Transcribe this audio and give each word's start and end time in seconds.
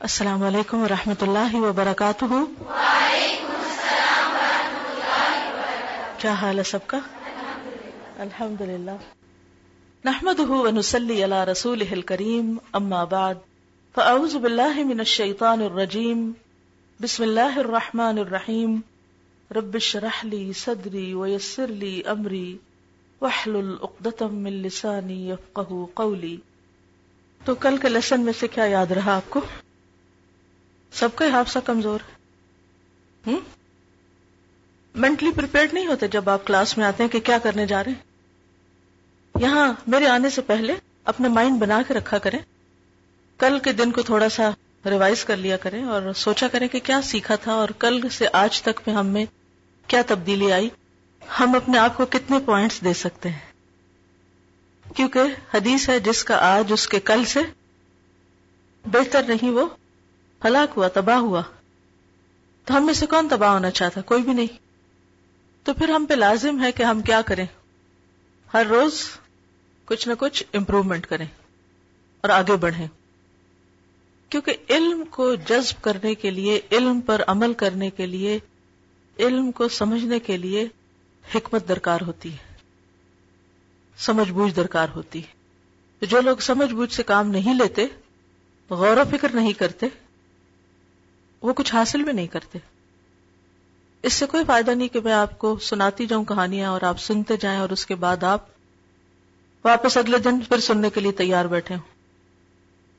السلام 0.00 0.42
علیکم 0.42 0.82
و 0.82 0.88
رحمۃ 0.88 1.20
اللہ 1.20 1.54
وبرکاتہ۔ 1.54 2.24
کیا 6.18 6.32
حال 6.32 6.58
ہے 6.58 6.62
سب 6.62 6.86
کا؟ 6.86 6.98
الحمد 8.18 8.60
للہ 8.60 8.96
نحمد 10.04 10.40
ونسلی 10.40 11.24
علی 11.24 11.40
رسول 11.50 12.02
کریم 12.02 12.56
اما 12.72 13.04
بعد، 13.04 13.34
فاعوذ 13.94 14.36
باللہ 14.36 14.84
من 14.84 14.98
الشیطان 14.98 15.62
الرجیم، 15.62 16.30
بسم 17.00 17.22
اللہ 17.22 17.58
الرحمن 17.58 18.18
الرحیم۔ 18.18 18.78
رب 19.50 19.74
اشرح 19.74 20.24
لی 20.24 20.52
صدری 20.56 21.12
ویسر 21.14 21.66
لی 21.66 22.00
امری، 22.06 22.56
واحلل 23.20 23.74
عقدۃ 23.82 24.22
من 24.30 24.62
لسانی 24.62 25.20
یفقهوا 25.30 25.86
قولی۔ 25.94 26.36
تو 27.40 27.54
کل 27.54 27.76
کے 27.76 27.88
لیسن 27.88 28.20
میں 28.20 28.32
سے 28.38 28.48
کیا 28.48 28.64
یاد 28.78 28.92
رہا 28.92 29.16
آپ 29.16 29.30
کو؟ 29.30 29.40
سب 30.94 31.08
کا 31.14 31.28
حادثہ 31.28 31.58
کمزور 31.58 31.98
مینٹلی 34.94 35.30
پریپیئرڈ 35.36 35.74
نہیں 35.74 35.86
ہوتے 35.86 36.08
جب 36.08 36.30
آپ 36.30 36.46
کلاس 36.46 36.78
میں 36.78 36.86
آتے 36.86 37.02
ہیں 37.02 37.10
کہ 37.10 37.20
کیا 37.20 37.38
کرنے 37.38 37.66
جا 37.66 37.84
رہے 37.84 37.92
ہیں۔ 37.92 37.98
یہاں 39.40 39.72
میرے 39.86 40.06
آنے 40.06 40.30
سے 40.30 40.42
پہلے 40.42 40.74
اپنا 41.04 41.28
مائنڈ 41.28 41.60
بنا 41.60 41.82
کے 41.88 41.94
رکھا 41.94 42.18
کریں۔ 42.18 42.38
کل 43.38 43.58
کے 43.58 43.72
دن 43.72 43.92
کو 43.92 44.02
تھوڑا 44.02 44.28
سا 44.28 44.50
ریوائز 44.90 45.24
کر 45.24 45.36
لیا 45.36 45.56
کریں 45.56 45.84
اور 45.84 46.12
سوچا 46.16 46.48
کریں 46.48 46.68
کہ 46.68 46.80
کیا 46.80 47.02
سیکھا 47.02 47.34
تھا 47.36 47.52
اور 47.52 47.68
کل 47.68 48.00
سے 48.10 48.26
آج 48.32 48.62
تک 48.62 48.80
میں 48.86 48.94
ہم 48.94 49.06
میں 49.06 49.26
کیا 49.86 50.02
تبدیلی 50.06 50.52
آئی۔ 50.52 50.68
ہم 51.40 51.54
اپنے 51.54 51.78
آپ 51.78 51.96
کو 51.96 52.06
کتنے 52.06 52.38
پوائنٹس 52.38 52.84
دے 52.84 52.94
سکتے 52.94 53.28
ہیں۔ 53.28 53.52
کیونکہ 54.96 55.20
حدیث 55.54 55.88
ہے 55.88 56.00
جس 56.00 56.24
کا 56.24 56.36
آج 56.36 56.72
اس 56.72 56.88
کے 56.88 57.00
کل 57.00 57.24
سے 57.24 57.40
بہتر 58.84 59.22
نہیں 59.28 59.50
وہ 59.50 59.66
ہلاک 60.44 60.72
ہوا، 60.76 60.88
تباہ 60.88 61.16
ہوا۔ 61.16 61.42
تو 62.64 62.76
ہم 62.76 62.86
میں 62.86 62.94
سے 62.94 63.06
کون 63.06 63.28
تباہ 63.30 63.52
ہونا 63.52 63.70
چاہتا؟ 63.70 64.00
کوئی 64.00 64.22
بھی 64.22 64.32
نہیں۔ 64.32 64.58
تو 65.62 65.74
پھر 65.74 65.88
ہم 65.88 66.06
پہ 66.08 66.14
لازم 66.14 66.62
ہے 66.62 66.72
کہ 66.72 66.82
ہم 66.82 67.02
کیا 67.02 67.22
کریں؟ 67.22 67.46
ہر 68.54 68.66
روز 68.66 69.00
کچھ 69.84 70.08
نہ 70.08 70.12
کچھ 70.18 70.44
امپروومنٹ 70.52 71.06
کریں 71.06 71.26
اور 72.20 72.28
آگے 72.28 72.56
بڑھیں۔ 72.56 72.88
کیونکہ 74.28 74.56
علم 74.70 75.04
کو 75.10 75.34
جذب 75.34 75.82
کرنے 75.82 76.14
کے 76.14 76.30
لیے، 76.30 76.60
علم 76.72 77.00
پر 77.00 77.22
عمل 77.26 77.52
کرنے 77.52 77.90
کے 77.90 78.06
لیے، 78.06 78.38
علم 79.18 79.52
کو 79.52 79.68
سمجھنے 79.68 80.20
کے 80.20 80.36
لیے 80.36 80.68
حکمت 81.34 81.68
درکار 81.68 82.00
ہوتی 82.00 82.32
ہے۔ 82.32 82.54
سمجھ 83.98 84.32
بوجھ 84.32 84.56
درکار 84.56 84.88
ہوتی 84.96 85.22
ہے۔ 85.22 85.44
جو 86.06 86.20
لوگ 86.20 86.36
سمجھ 86.36 86.74
بوجھ 86.74 86.92
سے 86.92 87.02
کام 87.02 87.30
نہیں 87.30 87.54
لیتے، 87.54 87.86
غور 88.70 88.96
و 88.96 89.02
فکر 89.10 89.28
نہیں 89.34 89.52
کرتے 89.52 89.86
وہ 91.44 91.52
کچھ 91.52 91.74
حاصل 91.74 92.02
بھی 92.02 92.12
نہیں 92.12 92.26
کرتے۔ 92.26 92.58
اس 94.02 94.12
سے 94.12 94.26
کوئی 94.26 94.44
فائدہ 94.44 94.70
نہیں 94.70 94.88
کہ 94.88 95.00
میں 95.00 95.12
آپ 95.12 95.38
کو 95.38 95.58
سناتی 95.58 96.06
جاؤں 96.06 96.24
کہانیاں 96.24 96.70
اور 96.70 96.82
آپ 96.82 97.00
سنتے 97.00 97.36
جائیں 97.36 97.58
اور 97.58 97.68
اس 97.68 97.86
کے 97.86 97.94
بعد 97.94 98.24
آپ 98.24 98.44
واپس 99.64 99.96
اگلے 99.96 100.18
دن 100.18 100.40
پھر 100.40 100.60
سننے 100.60 100.90
کے 100.90 101.00
لیے 101.00 101.12
تیار 101.12 101.44
بیٹھے 101.44 101.74
ہوں۔ 101.74 101.82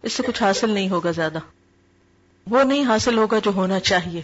اس 0.03 0.13
سے 0.13 0.23
کچھ 0.23 0.43
حاصل 0.43 0.69
نہیں 0.69 0.89
ہوگا 0.89 1.11
زیادہ۔ 1.11 1.39
وہ 2.49 2.63
نہیں 2.63 2.85
حاصل 2.85 3.17
ہوگا 3.17 3.39
جو 3.39 3.51
ہونا 3.51 3.79
چاہیے 3.79 4.21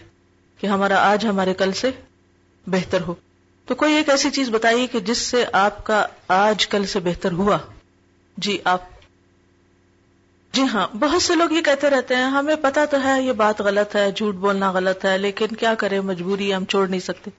کہ 0.57 0.67
ہمارا 0.67 1.11
آج 1.11 1.25
ہمارے 1.25 1.53
کل 1.53 1.71
سے 1.71 1.91
بہتر 2.67 3.01
ہو۔ 3.01 3.15
تو 3.65 3.75
کوئی 3.75 3.93
ایک 3.93 4.09
ایسی 4.09 4.29
چیز 4.29 4.49
بتائیے 4.49 4.87
کہ 4.87 4.99
جس 4.99 5.17
سے 5.17 5.45
آپ 5.53 5.85
کا 5.85 6.05
آج 6.27 6.67
کل 6.67 6.85
سے 6.85 6.99
بہتر 6.99 7.31
ہوا۔ 7.31 7.57
جی 8.37 8.57
آپ 8.63 8.90
جی 10.53 10.61
ہاں 10.61 10.87
بہت 10.93 11.21
سے 11.21 11.35
لوگ 11.35 11.51
یہ 11.51 11.61
کہتے 11.61 11.89
رہتے 11.89 12.15
ہیں، 12.15 12.23
ہمیں 12.23 12.55
پتا 12.61 12.85
تو 12.85 13.03
ہے 13.03 13.21
یہ 13.21 13.31
بات 13.31 13.61
غلط 13.61 13.95
ہے، 13.95 14.11
جھوٹ 14.11 14.35
بولنا 14.35 14.71
غلط 14.71 15.05
ہے، 15.05 15.17
لیکن 15.17 15.47
کیا 15.47 15.73
کرے، 15.73 16.01
مجبوری 16.01 16.55
ہم 16.55 16.65
چھوڑ 16.65 16.87
نہیں 16.87 16.99
سکتے۔ 16.99 17.31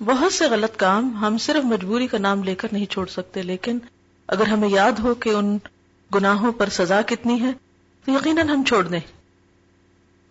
بہت 0.00 0.32
سے 0.32 0.48
غلط 0.48 0.76
کام 0.76 1.16
ہم 1.20 1.38
صرف 1.38 1.64
مجبوری 1.64 2.06
کا 2.06 2.18
نام 2.18 2.44
لے 2.44 2.54
کر 2.54 2.68
نہیں 2.72 2.86
چھوڑ 2.86 3.06
سکتے، 3.06 3.42
لیکن 3.42 3.78
اگر 4.26 4.46
ہمیں 4.46 4.68
یاد 4.68 4.92
ہو 4.92 5.14
کہ 5.14 5.30
ان 5.30 5.58
گناہوں 6.14 6.52
پر 6.52 6.68
سزا 6.68 7.00
کتنی 7.06 7.40
ہے، 7.40 7.50
تو 8.04 8.12
یقیناً 8.12 8.48
ہم 8.48 8.64
چھوڑ 8.64 8.84
دیں۔ 8.84 9.00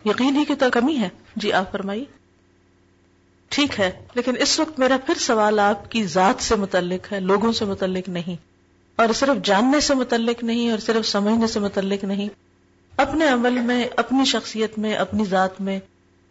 یقین 0.04 0.36
ہی 0.36 0.44
کی 0.44 0.54
تو 0.54 0.66
کمی 0.72 0.98
ہے۔ 0.98 1.08
جی 1.36 1.52
آپ 1.52 1.72
فرمائیے۔ 1.72 2.04
ٹھیک 3.48 3.80
ہے، 3.80 4.06
لیکن 4.14 4.32
اس 4.38 4.60
وقت 4.60 4.78
میرا 4.78 4.96
پھر 5.06 5.14
سوال 5.14 5.58
آپ 5.58 5.90
کی 5.90 6.04
ذات 6.04 6.42
سے 6.42 6.56
متعلق 6.56 7.12
ہے، 7.12 7.20
لوگوں 7.20 7.52
سے 7.52 7.64
متعلق 7.64 8.08
نہیں۔ 8.08 8.55
اور 8.96 9.08
صرف 9.14 9.44
جاننے 9.44 9.80
سے 9.80 9.94
متعلق 9.94 10.44
نہیں 10.44 10.70
اور 10.70 10.78
صرف 10.78 11.06
سمجھنے 11.06 11.46
سے 11.46 11.60
متعلق 11.60 12.04
نہیں، 12.04 12.28
اپنے 12.96 13.28
عمل 13.28 13.50
میں، 13.50 13.88
اپنی 13.96 14.24
شخصیت 14.24 14.78
میں، 14.78 14.94
اپنی 14.94 15.24
ذات 15.24 15.60
میں 15.60 15.80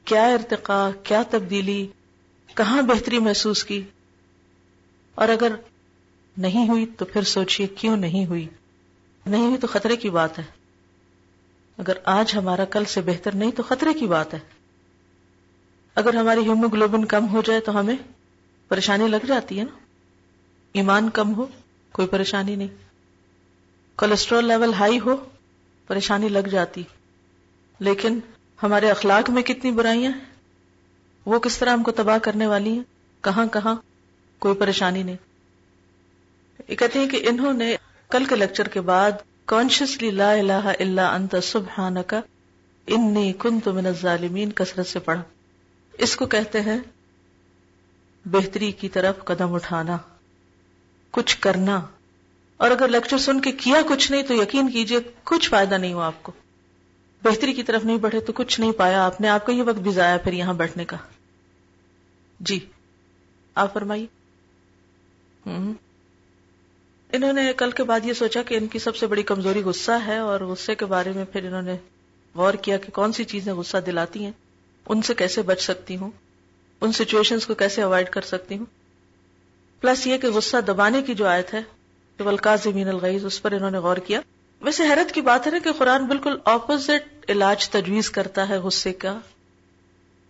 کیا 0.05 0.25
ارتقا 0.25 0.89
کیا 1.03 1.23
تبدیلی، 1.29 1.87
کہاں 2.55 2.81
بہتری 2.81 3.19
محسوس 3.19 3.63
کی؟ 3.63 3.81
اور 5.15 5.29
اگر 5.29 5.51
نہیں 6.37 6.69
ہوئی 6.69 6.85
تو 6.85 7.05
پھر 7.05 7.21
سوچئے 7.21 7.67
کیوں 7.67 7.97
نہیں 7.97 8.25
ہوئی؟ 8.25 8.47
نہیں 9.25 9.45
ہوئی 9.45 9.57
تو 9.57 9.67
خطرے 9.67 9.95
کی 9.95 10.09
بات 10.09 10.39
ہے۔ 10.39 10.43
اگر 11.77 11.93
آج 12.05 12.37
ہمارا 12.37 12.65
کل 12.65 12.85
سے 12.85 13.01
بہتر 13.01 13.35
نہیں 13.35 13.51
تو 13.51 13.63
خطرے 13.63 13.93
کی 13.93 14.07
بات 14.07 14.33
ہے۔ 14.33 14.39
اگر 15.95 16.15
ہماری 16.15 16.41
ہیموگلوبن 16.41 17.05
کم 17.05 17.27
ہو 17.27 17.41
جائے 17.41 17.59
تو 17.59 17.79
ہمیں 17.79 17.95
پریشانی 18.67 19.07
لگ 19.07 19.25
جاتی 19.27 19.59
ہے 19.59 19.63
نا۔ 19.63 19.77
ایمان 20.73 21.09
کم 21.09 21.35
ہو۔ 21.35 21.45
کوئی 21.95 22.07
پریشانی 22.07 22.55
نہیں۔ 22.55 22.67
کولیسٹرول 23.95 24.45
لیول 24.45 24.73
ہائی 24.73 24.99
ہو، 24.99 25.15
پریشانی 25.87 26.29
لگ 26.29 26.39
جاتی۔ 26.39 26.83
لیکن 27.79 28.19
ہمارے 28.63 28.91
اخلاق 28.91 29.29
میں 29.29 29.43
کتنی 29.43 29.71
برائیاں 29.71 30.11
ہیں؟ 30.11 30.19
وہ 31.25 31.39
کس 31.39 31.57
طرح 31.57 31.69
ہم 31.69 31.83
کو 31.83 31.91
تباہ 31.91 32.17
کرنے 32.17 32.47
والی 32.47 32.69
ہیں؟ 32.69 32.83
کہاں 33.21 33.45
کہاں؟ 33.45 33.75
کوئی 34.39 34.55
پریشانی 34.55 35.03
نہیں۔ 35.03 35.15
یہ 36.67 36.75
کہتے 36.75 36.99
ہیں 36.99 37.09
کہ 37.09 37.29
انہوں 37.29 37.53
نے 37.53 37.75
کل 38.09 38.25
کے 38.25 38.35
لیکچر 38.35 38.67
کے 38.67 38.81
بعد 38.81 39.11
کانشیسلی 39.45 40.11
لا 40.11 40.31
الہ 40.31 40.71
الا 40.79 41.15
انت 41.15 41.35
سبحانک 41.43 42.15
انی 42.87 43.33
کنت 43.39 43.67
من 43.67 43.85
الظالمین 43.85 44.51
کثرت 44.51 44.87
سے 44.87 44.99
پڑھا۔ 44.99 45.23
اس 45.97 46.15
کو 46.15 46.25
کہتے 46.25 46.61
ہیں 46.61 46.79
بہتری 48.25 48.71
کی 48.71 48.89
طرف 48.89 49.23
قدم 49.23 49.53
اٹھانا۔ 49.53 49.97
کچھ 51.15 51.37
کرنا۔ 51.39 51.81
اور 52.57 52.71
اگر 52.71 52.87
لیکچر 52.87 53.17
سن 53.17 53.41
کے 53.41 53.51
کیا 53.51 53.75
کچھ 53.89 54.11
نہیں 54.11 54.23
تو 54.23 54.33
یقین 54.33 54.71
کیجیے 54.71 54.99
کچھ 55.23 55.49
فائدہ 55.49 55.75
نہیں 55.75 55.93
ہوا 55.93 56.05
آپ 56.05 56.23
کو۔ 56.23 56.31
بہتری 57.23 57.53
کی 57.53 57.63
طرف 57.63 57.85
نہیں 57.85 57.97
بڑھے 57.97 58.19
تو 58.19 58.33
کچھ 58.33 58.59
نہیں 58.59 58.71
پایا 58.71 59.05
آپ 59.05 59.21
نے۔ 59.21 59.27
آپ 59.27 59.45
کا 59.45 59.53
یہ 59.53 59.63
وقت 59.63 59.77
بھی 59.77 59.91
ضائع 59.91 60.17
پھر 60.17 60.33
یہاں 60.33 60.53
بیٹھنے 60.53 60.85
کا۔ 60.85 60.97
جی۔ 62.39 62.59
آپ 63.55 63.73
فرمائیے۔ 63.73 64.05
انہوں 67.13 67.33
نے 67.33 67.53
کل 67.57 67.71
کے 67.71 67.83
بعد 67.83 67.99
یہ 68.03 68.13
سوچا 68.13 68.43
کہ 68.43 68.55
ان 68.55 68.67
کی 68.67 68.79
سب 68.79 68.95
سے 68.95 69.07
بڑی 69.07 69.23
کمزوری 69.23 69.61
غصہ 69.63 69.91
ہے 70.07 70.17
اور 70.17 70.39
غصے 70.39 70.75
کے 70.75 70.85
بارے 70.85 71.11
میں 71.11 71.25
پھر 71.25 71.45
انہوں 71.45 71.61
نے 71.61 71.77
غور 72.35 72.53
کیا 72.53 72.77
کہ 72.77 72.91
کون 72.91 73.13
سی 73.13 73.23
چیزیں 73.23 73.53
غصہ 73.53 73.77
دلاتی 73.77 74.23
ہیں۔ 74.25 74.31
ان 74.85 75.01
سے 75.01 75.13
کیسے 75.13 75.41
بچ 75.41 75.61
سکتی 75.61 75.97
ہوں؟ 75.97 76.11
ان 76.81 76.91
سچویشنز 76.91 77.45
کو 77.45 77.53
کیسے 77.53 77.81
اوائڈ 77.81 78.09
کر 78.09 78.21
سکتی 78.21 78.57
ہوں؟ 78.57 78.65
پلس 79.85 80.07
یہ 80.07 80.17
کہ 80.17 80.27
غصہ 80.27 80.57
دبانے 80.67 81.01
کی 81.01 81.13
جو 81.13 81.27
آیت 81.27 81.53
ہے 81.53 81.61
ولقاظمین 82.19 82.87
الغیز 82.87 83.25
اس 83.25 83.41
پر 83.41 83.51
انہوں 83.51 83.71
نے 83.71 83.77
غور 83.77 83.97
کیا۔ 83.97 84.21
ویسے 84.61 84.83
حیرت 84.83 85.11
کی 85.11 85.21
بات 85.21 85.47
ہے 85.47 85.51
نا 85.51 85.57
کہ 85.63 85.71
قرآن 85.71 86.05
بالکل 86.05 86.37
اپوزٹ 86.45 87.25
علاج 87.29 87.69
تجویز 87.69 88.09
کرتا 88.09 88.49
ہے 88.49 88.57
غصے 88.57 88.93
کا۔ 88.93 89.19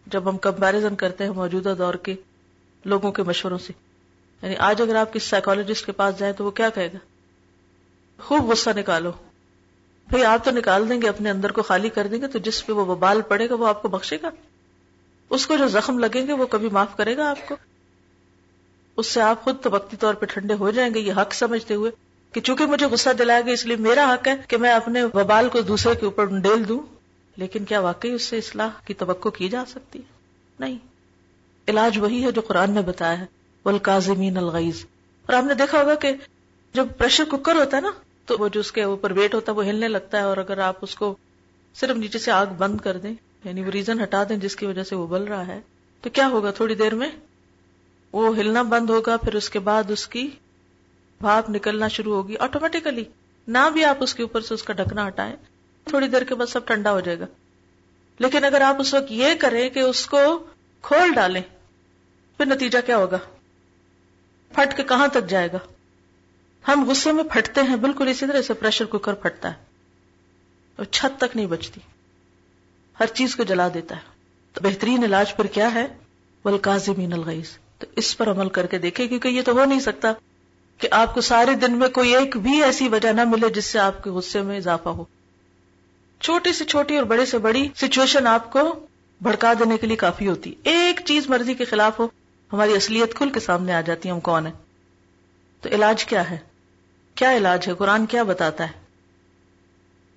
جب 0.08 0.30
ہم 0.30 0.38
کمپیرزن 0.38 0.96
کرتے 0.96 1.24
ہیں 1.24 1.32
موجودہ 1.32 1.76
دور 1.78 1.94
کے 1.94 2.16
لوگوں 2.86 3.12
کے 3.12 3.24
مشوروں 3.24 3.58
سے۔ 3.58 3.74
یعنی 4.42 4.56
آج 4.56 4.82
اگر 4.82 4.96
آپ 4.96 5.14
کسی 5.14 5.28
سائیکولوجسٹ 5.30 5.86
کے 5.86 5.92
پاس 5.92 6.20
جائیں 6.20 6.34
تو 6.34 6.46
وہ 6.46 6.52
کیا 6.52 6.70
کہے 6.70 6.88
گا؟ 6.88 6.98
خوب 8.24 8.52
غصہ 8.52 8.70
نکالو۔ 8.76 9.12
بھائی 10.08 10.26
آپ 10.26 10.46
تو 10.46 10.52
نکال 10.52 10.90
دیں 10.90 11.02
گے، 11.02 11.10
اپنے 11.10 11.30
اندر 11.30 11.52
کو 11.52 11.62
خالی 11.62 11.90
کر 11.90 12.08
دیں 12.08 12.22
گے، 12.22 12.28
تو 12.28 12.40
جس 12.40 12.66
پہ 12.66 12.72
وہ 12.72 12.96
بال 12.96 13.22
پڑے 13.22 13.50
گا 13.50 13.56
وہ 13.56 13.68
آپ 13.68 13.82
کو 13.82 13.88
بخشے 13.88 14.18
گا۔ 14.24 14.30
اس 15.30 15.48
کو 15.48 15.58
جو 15.58 15.68
زخم 15.68 16.00
لگیں 16.00 16.28
گے 16.28 16.34
وہ 16.34 16.46
کبھی 16.46 16.70
معاف 16.70 16.98
کرے 16.98 17.18
گا 17.18 17.30
آپ 17.30 17.48
کو۔ 17.48 17.56
اس 18.98 19.08
سے 19.08 19.22
آپ 19.22 19.44
خود 19.44 19.66
وقتی 19.66 19.98
طور 19.98 20.14
پہ 20.14 20.26
ٹھنڈے 20.26 20.54
ہو 20.54 20.72
جائیں 20.72 20.94
گے، 20.94 21.00
یہ 21.00 21.14
حق 21.18 21.34
سمجھتے 21.34 21.74
ہوئے 21.74 21.92
کہ 22.32 22.42
چونکہ 22.42 22.66
مجھے 22.66 22.86
غصہ 22.86 23.10
دلائے 23.10 23.44
گا، 23.46 23.52
اس 23.52 23.66
لیے 23.66 23.78
میرا 23.78 24.14
حق 24.14 24.28
ہے 24.28 24.36
کہ 24.48 24.58
میں 24.58 24.72
اپنے 24.72 25.04
وبال 25.04 25.50
کو 25.50 25.62
دوسرے 25.62 25.96
کے 25.96 26.06
اوپر 26.06 26.26
ڈیل 26.26 26.68
دوں۔ 26.68 26.80
لیکن 27.38 27.66
کیا 27.66 27.80
واقعی 27.80 28.12
اس 28.12 28.22
سے 28.22 28.38
اصلاح 28.38 28.70
کی 28.86 28.94
توقع 28.94 29.30
کی 29.30 29.50
جا 29.50 29.64
سکتی؟ 29.68 30.00
نہیں۔ 30.60 30.78
علاج 31.68 31.98
وہی 31.98 32.24
ہے 32.24 32.32
جو 32.32 32.42
قرآن 32.42 32.72
نے 32.72 32.82
بتایا 32.82 33.20
ہے 33.20 33.26
القاظمین 33.66 34.38
الغیز 34.38 34.86
اور 35.26 35.34
آپ 35.34 35.44
نے 35.44 35.54
دیکھا 35.54 35.82
ہوگا 35.82 35.96
کہ 35.96 36.12
جب 36.74 36.88
پریشر 36.98 37.24
کوکر 37.30 37.56
ہوتا 37.56 37.78
ہے 37.78 37.82
نا، 37.82 37.92
تو 38.26 38.36
وہ 38.40 38.48
جو 38.48 38.60
اس 38.60 38.72
کے 38.72 38.84
اوپر 38.84 39.12
ویٹ 39.12 39.36
ہوتا 39.36 39.52
ہے، 39.52 39.58
وہ 39.58 39.66
ہلنے 39.66 39.88
لگتا 39.88 40.18
ہے۔ 40.18 40.24
اور 40.24 40.38
اگر 40.38 40.58
آپ 40.58 40.76
اس 40.82 40.96
کو 40.96 41.16
صرف 41.76 41.98
نیچے 41.98 42.20
سے 42.20 42.32
آگ 42.32 42.46
بند 42.58 42.78
کر 42.78 42.98
دیں 42.98 43.14
یعنی 43.44 43.64
وہ 43.64 43.72
ریزن 43.72 44.04
ہٹا 44.04 44.24
دیں 44.30 44.38
جس 44.38 44.56
کی 44.56 44.66
وجہ 44.66 44.84
سے 44.84 44.96
وہ 44.96 45.08
بل 45.08 45.24
رہا 45.24 45.48
ہے، 45.48 45.60
تو 46.02 46.10
کیا 46.10 46.28
ہوگا 46.28 46.52
تھوڑی 46.52 46.76
دیر 46.76 46.96
میں؟ 46.96 47.10
وہ 48.16 48.38
ہلنا 48.38 48.62
بند 48.62 48.90
ہوگا، 48.90 49.18
پھر 49.18 49.36
اس 49.36 49.50
کے 49.50 49.60
بعد 49.60 49.92
اس 49.92 50.08
کی 50.08 50.30
بھاپ 51.22 51.50
نکلنا 51.50 51.88
شروع 51.88 52.16
ہوگی 52.16 52.38
آٹومیٹیکلی 52.38 53.04
نہ 53.48 53.70
بھی 53.74 53.86
آپ 53.86 53.98
اس 54.00 54.14
کے 54.14 54.24
اوپر 54.24 54.42
سے 54.42 54.54
اس 54.54 54.64
کا 54.64 54.74
ڈھکنا 54.74 55.08
ہٹائیں، 55.08 55.36
تھوڑی 55.84 56.08
دیر 56.08 56.24
کے 56.24 56.36
بعد 56.36 56.48
سب 56.48 56.66
ٹھنڈا 56.66 56.92
ہو 56.92 57.00
جائے 57.00 57.20
گا۔ 57.20 57.26
لیکن 58.20 58.44
اگر 58.44 58.62
آپ 58.62 58.76
اس 58.80 58.94
وقت 58.94 59.12
یہ 59.12 59.28
کریں 59.40 59.70
کہ 59.70 59.80
اس 59.80 60.06
کو 60.06 60.46
کھول 60.82 61.14
ڈالیں، 61.14 61.42
پھر 62.38 62.46
نتیجہ 62.46 62.78
کیا 62.86 62.98
ہوگا؟ 62.98 63.18
پھٹ 64.56 64.78
کے 64.78 64.84
کہاں 64.84 65.08
تک 65.08 65.30
جائے 65.30 65.50
گا؟ 65.54 65.58
ہم 66.68 66.90
غصے 66.90 67.12
میں 67.12 67.24
پھٹتے 67.24 67.62
ہیں، 67.62 67.76
بالکل 67.76 68.08
اسی 68.08 68.28
طرح 68.28 68.42
سے 68.42 68.54
پریشر 68.54 68.86
کوکر 68.86 69.14
پھٹتا 69.14 69.50
ہے۔ 69.50 69.64
اور 70.76 70.86
چھت 70.86 71.20
تک 71.20 71.36
نہیں 71.36 71.48
بچتی۔ 71.48 71.82
ہر 73.00 73.06
چیز 73.08 73.36
کو 73.36 73.44
جلا 73.44 73.68
دیتا 73.74 73.96
ہے۔ 73.96 74.02
تو 74.54 74.62
بہترین 74.64 75.04
علاج 75.04 75.36
پر 75.36 75.48
کیا 75.48 75.74
ہے؟ 75.74 75.88
ولکازمین 76.46 77.14
الغیز 77.14 77.58
تو 77.78 77.88
اس 77.96 78.18
پر 78.18 78.32
عمل 78.32 78.50
کر 78.50 78.66
کے 78.66 78.78
دیکھیں 78.78 79.08
کیونکہ 79.08 79.28
یہ 79.28 79.42
تو 79.42 79.52
ہو 79.52 79.66
نہیں 79.66 79.80
سکتا 79.80 80.14
کہ 80.78 80.88
آپ 80.92 81.14
کو 81.14 81.22
سارے 81.22 81.56
دن 81.56 81.78
میں 81.78 81.90
کوئی 81.90 82.16
ایک 82.16 82.38
بھی 82.38 82.64
ایسی 82.64 82.88
وجہ 82.88 83.08
نہ 83.08 83.24
ملے 83.24 83.50
جس 83.50 83.66
سے 83.66 83.80
آپ 83.80 84.04
کے 84.04 84.10
غصے 84.10 84.42
میں 84.42 84.58
اضافہ 84.58 84.90
ہو۔ 84.90 85.06
چھوٹی 86.20 86.54
سے 86.54 86.66
چھوٹی 86.66 86.96
اور 86.96 87.04
بڑے 87.04 87.26
سے 87.26 87.38
بڑی 87.38 87.70
سچویشن 87.76 88.28
آپ 88.28 88.52
کو 88.52 88.86
بھڑکا 89.22 89.54
دینے 89.54 89.78
کے 89.78 89.88
لیے 89.88 89.96
کافی 89.96 90.28
ہوتی۔ 90.28 90.54
ایک 90.64 91.00
چیز 91.06 91.30
مرضی 91.30 91.54
کے 91.54 91.66
خلاف 91.66 92.00
ہو، 92.00 92.08
ہماری 92.54 92.76
اصلیت 92.76 93.14
کھل 93.14 93.30
کے 93.30 93.40
سامنے 93.40 93.74
آ 93.74 93.82
جاتی 93.82 94.10
ہے، 94.10 94.14
ہم 94.14 94.20
کون 94.20 94.46
ہیں؟ 94.46 94.54
تو 95.62 95.70
علاج 95.70 96.06
کیا 96.06 96.30
ہے؟ 96.30 96.38
کیا 97.16 97.38
علاج 97.38 97.68
ہے؟ 97.68 97.74
قرآن 97.74 98.06
کیا 98.06 98.24
بتاتا 98.24 98.68
ہے؟ 98.68 98.86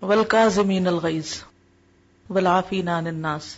ولکا 0.02 0.48
زمین 0.48 0.86
الغیز 0.86 1.42
ولافی 2.30 2.82
نان 2.82 3.06
الناس۔ 3.06 3.56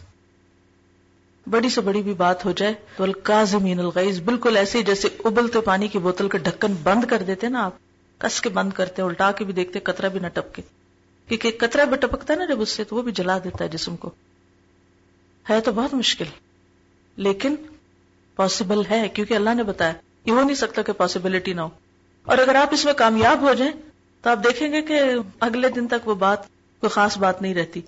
بڑی 1.46 1.68
سے 1.68 1.80
بڑی 1.80 2.02
بھی 2.02 2.14
بات 2.14 2.44
ہو 2.44 2.52
جائے 2.52 2.74
تو 2.96 3.04
الکا 3.04 3.44
زمین 3.44 3.78
الغیز 3.78 4.20
بالکل 4.20 4.56
ایسے 4.56 4.82
جیسے 4.82 5.08
ابلتے 5.24 5.60
پانی 5.60 5.88
کی 5.88 5.98
بوتل 5.98 6.28
کا 6.28 6.38
ڈھکن 6.38 6.74
بند 6.82 7.04
کر 7.04 7.22
دیتے 7.22 7.48
نا 7.48 7.64
آپ، 7.64 7.72
کس 8.18 8.40
کے 8.40 8.48
بند 8.48 8.72
کرتے 8.72 9.02
الٹا 9.02 9.32
کے 9.32 9.44
بھی 9.44 9.52
دیکھتے 9.52 9.80
کترا 9.80 10.08
بھی 10.08 10.20
نہ 10.20 10.26
ٹپکے۔ 10.26 10.62
کیونکہ 11.28 11.50
کترا 11.50 11.84
بھی 11.84 11.96
ٹپکتا 11.96 12.34
ہے 12.34 12.38
نا 12.38 12.44
جب 12.44 12.60
اس 12.60 12.68
سے، 12.68 12.84
تو 12.84 12.96
وہ 12.96 13.02
بھی 13.02 13.12
جلا 13.12 13.38
دیتا 13.38 13.64
ہے 13.64 13.68
جسم 13.68 13.96
کو۔ 13.96 14.10
ہے 15.50 15.60
تو 15.60 15.72
بہت 15.72 15.94
مشکل، 15.94 16.24
لیکن 17.16 17.54
پاسبل 18.36 18.82
ہے، 18.90 19.08
کیونکہ 19.08 19.34
اللہ 19.34 19.54
نے 19.54 19.62
بتایا۔ 19.62 19.92
یہ 20.24 20.32
ہو 20.32 20.42
نہیں 20.42 20.54
سکتا 20.54 20.82
کہ 20.82 20.92
پاسبلٹی 20.92 21.52
نہ 21.52 21.60
ہو۔ 21.60 21.68
اور 22.24 22.38
اگر 22.38 22.54
آپ 22.54 22.68
اس 22.72 22.84
میں 22.84 22.92
کامیاب 22.92 23.40
ہو 23.40 23.54
جائیں، 23.54 23.72
تو 24.22 24.30
آپ 24.30 24.38
دیکھیں 24.44 24.72
گے 24.72 24.82
کہ 24.82 25.00
اگلے 25.40 25.68
دن 25.68 25.88
تک 25.88 26.08
وہ 26.08 26.14
بات، 26.14 26.46
کوئی 26.80 26.90
خاص 26.90 27.18
بات 27.18 27.42
نہیں 27.42 27.54
رہتی۔ 27.54 27.80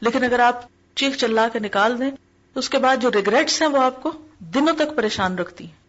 لیکن 0.00 0.24
اگر 0.24 0.38
آپ 0.38 0.62
چیخ 0.94 1.16
چلا 1.16 1.48
کے 1.52 1.58
نکال 1.58 2.00
دیں 2.00 2.10
اس 2.54 2.70
کے 2.70 2.78
بعد 2.78 2.96
جو 2.96 3.10
ریگریٹس 3.14 3.62
ہیں 3.62 3.68
وہ 3.68 3.82
آپ 3.82 4.02
کو 4.02 4.12
دنوں 4.38 4.74
تک 4.74 4.96
پریشان 4.96 5.38
رکھتی 5.38 5.64
ہیں۔ 5.64 5.80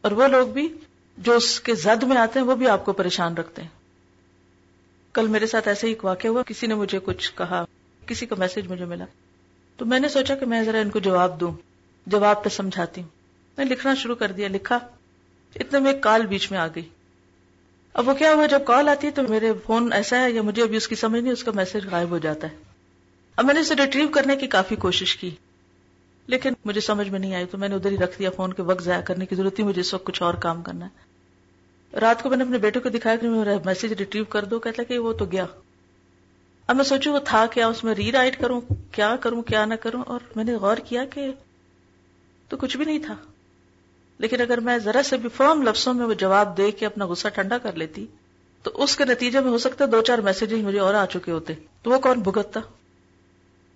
اور 0.00 0.12
وہ 0.12 0.26
لوگ 0.26 0.48
بھی 0.48 0.74
جو 1.18 1.32
اس 1.32 1.60
کے 1.60 1.74
زد 1.74 2.02
میں 2.02 2.16
آتے 2.16 2.38
ہیں 2.38 2.46
وہ 2.46 2.54
بھی 2.54 2.68
آپ 2.68 2.84
کو 2.84 2.92
پریشان 2.92 3.34
رکھتے 3.34 3.62
ہیں۔ 3.62 3.68
کل 5.12 5.26
میرے 5.26 5.46
ساتھ 5.46 5.68
ایسے 5.68 5.86
ہی 5.86 5.92
ایک 5.92 6.04
واقع 6.04 6.28
ہوا، 6.28 6.42
کسی 6.42 6.66
نے 6.66 6.74
مجھے 6.74 6.98
کچھ 7.04 7.32
کہا، 7.34 7.64
کسی 8.06 8.26
کا 8.26 8.34
میسج 8.38 8.68
مجھے 8.68 8.84
ملا۔ 8.84 9.04
تو 9.76 9.84
میں 9.84 10.00
نے 10.00 10.08
سوچا 10.08 10.34
کہ 10.34 10.46
میں 10.46 10.62
ذرا 10.62 10.78
ان 10.78 10.90
کو 10.90 10.98
جواب 10.98 11.40
دوں، 11.40 11.52
جواب 12.06 12.44
پہ 12.44 12.48
سمجھاتی 12.48 13.00
ہوں۔ 13.00 13.08
میں 13.58 13.66
لکھنا 13.66 13.94
شروع 13.94 14.14
کر 14.14 14.32
دیا، 14.32 14.48
لکھا، 14.48 14.78
اتنے 15.56 15.78
میں 15.78 15.92
ایک 15.92 16.02
کال 16.02 16.26
بیچ 16.26 16.50
میں 16.50 16.58
آ 16.58 16.66
گئی۔ 16.66 16.88
اب 17.92 18.08
وہ 18.08 18.14
کیا 18.14 18.34
ہوا، 18.34 18.46
جب 18.46 18.60
کال 18.66 18.88
آتی 18.88 19.06
ہے 19.06 19.12
تو 19.12 19.22
میرے 19.28 19.52
فون 19.66 19.92
ایسا 19.92 20.20
ہے 20.20 20.30
یا 20.30 20.42
مجھے 20.42 20.62
ابھی 20.62 20.76
اس 20.76 20.88
کی 20.88 20.94
سمجھ 20.94 21.20
نہیں، 21.20 21.32
اس 21.32 21.44
کا 21.44 21.52
میسج 21.54 21.86
غائب 21.90 22.10
ہو 22.10 22.18
جاتا 22.18 22.48
ہے۔ 22.50 22.67
اب 23.38 23.44
میں 23.44 23.54
نے 23.54 23.60
اسے 23.60 23.74
ریٹریو 23.74 24.08
کرنے 24.08 24.36
کی 24.36 24.46
کافی 24.46 24.76
کوشش 24.76 25.16
کی، 25.16 25.30
لیکن 26.26 26.52
مجھے 26.64 26.80
سمجھ 26.80 27.08
میں 27.08 27.18
نہیں 27.18 27.34
آئی 27.34 27.44
تو 27.50 27.58
میں 27.58 27.68
نے 27.68 27.74
ادھر 27.74 27.90
ہی 27.90 27.98
رکھ 27.98 28.18
دیا 28.18 28.30
فون 28.30 28.52
کے 28.52 28.62
وقت 28.62 28.82
ضائع 28.82 29.00
کرنے 29.00 29.26
کی 29.26 29.34
ضرورت 29.34 29.56
تھی، 29.56 29.64
مجھے 29.64 29.80
اس 29.80 29.94
وقت 29.94 30.04
کچھ 30.04 30.22
اور 30.22 30.34
کام 30.34 30.62
کرنا 30.62 30.86
ہے۔ 30.86 30.90
رات 32.00 32.22
کو 32.22 32.28
میں 32.28 32.36
نے 32.36 32.44
اپنے 32.44 32.58
بیٹے 32.58 32.80
کو 32.80 32.88
دکھایا 32.88 33.16
کہ 33.16 33.28
میرا 33.28 33.50
میسج 33.64 33.92
ریٹریو 33.92 34.24
کر 34.24 34.44
دو، 34.44 34.58
کہتا 34.58 34.82
کہ 34.82 34.98
وہ 34.98 35.12
تو 35.12 35.24
گیا۔ 35.24 35.46
اب 36.66 36.76
میں 36.76 36.84
سوچوں 36.84 37.12
وہ 37.12 37.18
تھا 37.24 37.46
کیا، 37.46 37.66
اس 37.66 37.84
میں 37.84 37.94
ری 37.94 38.12
رائٹ 38.12 38.40
کروں، 38.40 38.60
کیا 38.92 39.16
کروں، 39.20 39.42
کیا 39.42 39.64
نہ 39.64 39.74
کروں؟ 39.74 40.02
اور 40.02 40.20
میں 40.36 40.44
نے 40.44 40.54
غور 40.54 40.76
کیا 40.76 41.04
کہ 41.04 41.32
تو 42.48 42.56
کچھ 42.56 42.76
بھی 42.76 42.84
نہیں 42.84 42.98
تھا۔ 42.98 43.16
لیکن 44.18 44.40
اگر 44.40 44.60
میں 44.60 44.78
ذرا 44.78 45.02
سے 45.02 45.16
بھی 45.16 45.28
فرم 45.28 45.62
لفظوں 45.62 45.94
میں 45.94 46.06
وہ 46.06 46.14
جواب 46.14 46.56
دے 46.56 46.70
کے 46.70 46.86
اپنا 46.86 47.06
غصہ 47.06 47.28
ٹھنڈا 47.28 47.58
کر 47.58 47.72
لیتی، 47.72 48.06
تو 48.62 48.70
اس 48.74 48.96
کے 48.96 49.04
نتیجے 49.04 49.40
میں 49.40 49.50
ہو 49.50 49.58
سکتا 49.58 49.84
دو 49.92 50.02
چار 50.02 50.18
میسج 50.18 50.54
مجھے 50.54 50.78
اور 50.78 50.94
آ 50.94 51.06
چکے 51.06 51.32
ہوتے۔ 51.32 51.52
تو 51.82 51.90
وہ 51.90 51.98
کون؟ 51.98 52.20
بھگتتا 52.20 52.60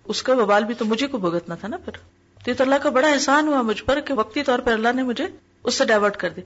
اس 0.05 0.23
کا 0.23 0.33
بوال 0.33 0.63
بھی 0.63 0.75
تو 0.75 0.85
مجھے 0.85 1.07
کو 1.07 1.17
بھگتنا 1.17 1.55
تھا 1.55 1.67
نا 1.67 1.77
پھر۔ 1.77 1.97
تو 2.43 2.51
یہ 2.51 2.55
تو 2.55 2.63
اللہ 2.63 2.75
کا 2.83 2.89
بڑا 2.89 3.07
احسان 3.07 3.47
ہوا 3.47 3.61
مجھ 3.61 3.83
پر 3.83 3.99
کہ 3.99 4.13
وقتی 4.13 4.43
طور 4.43 4.59
پر 4.59 4.71
اللہ 4.71 4.89
نے 4.95 5.03
مجھے 5.03 5.27
اس 5.63 5.75
سے 5.75 5.85
ڈائیورٹ 5.85 6.17
کر 6.17 6.29
دی۔ 6.29 6.41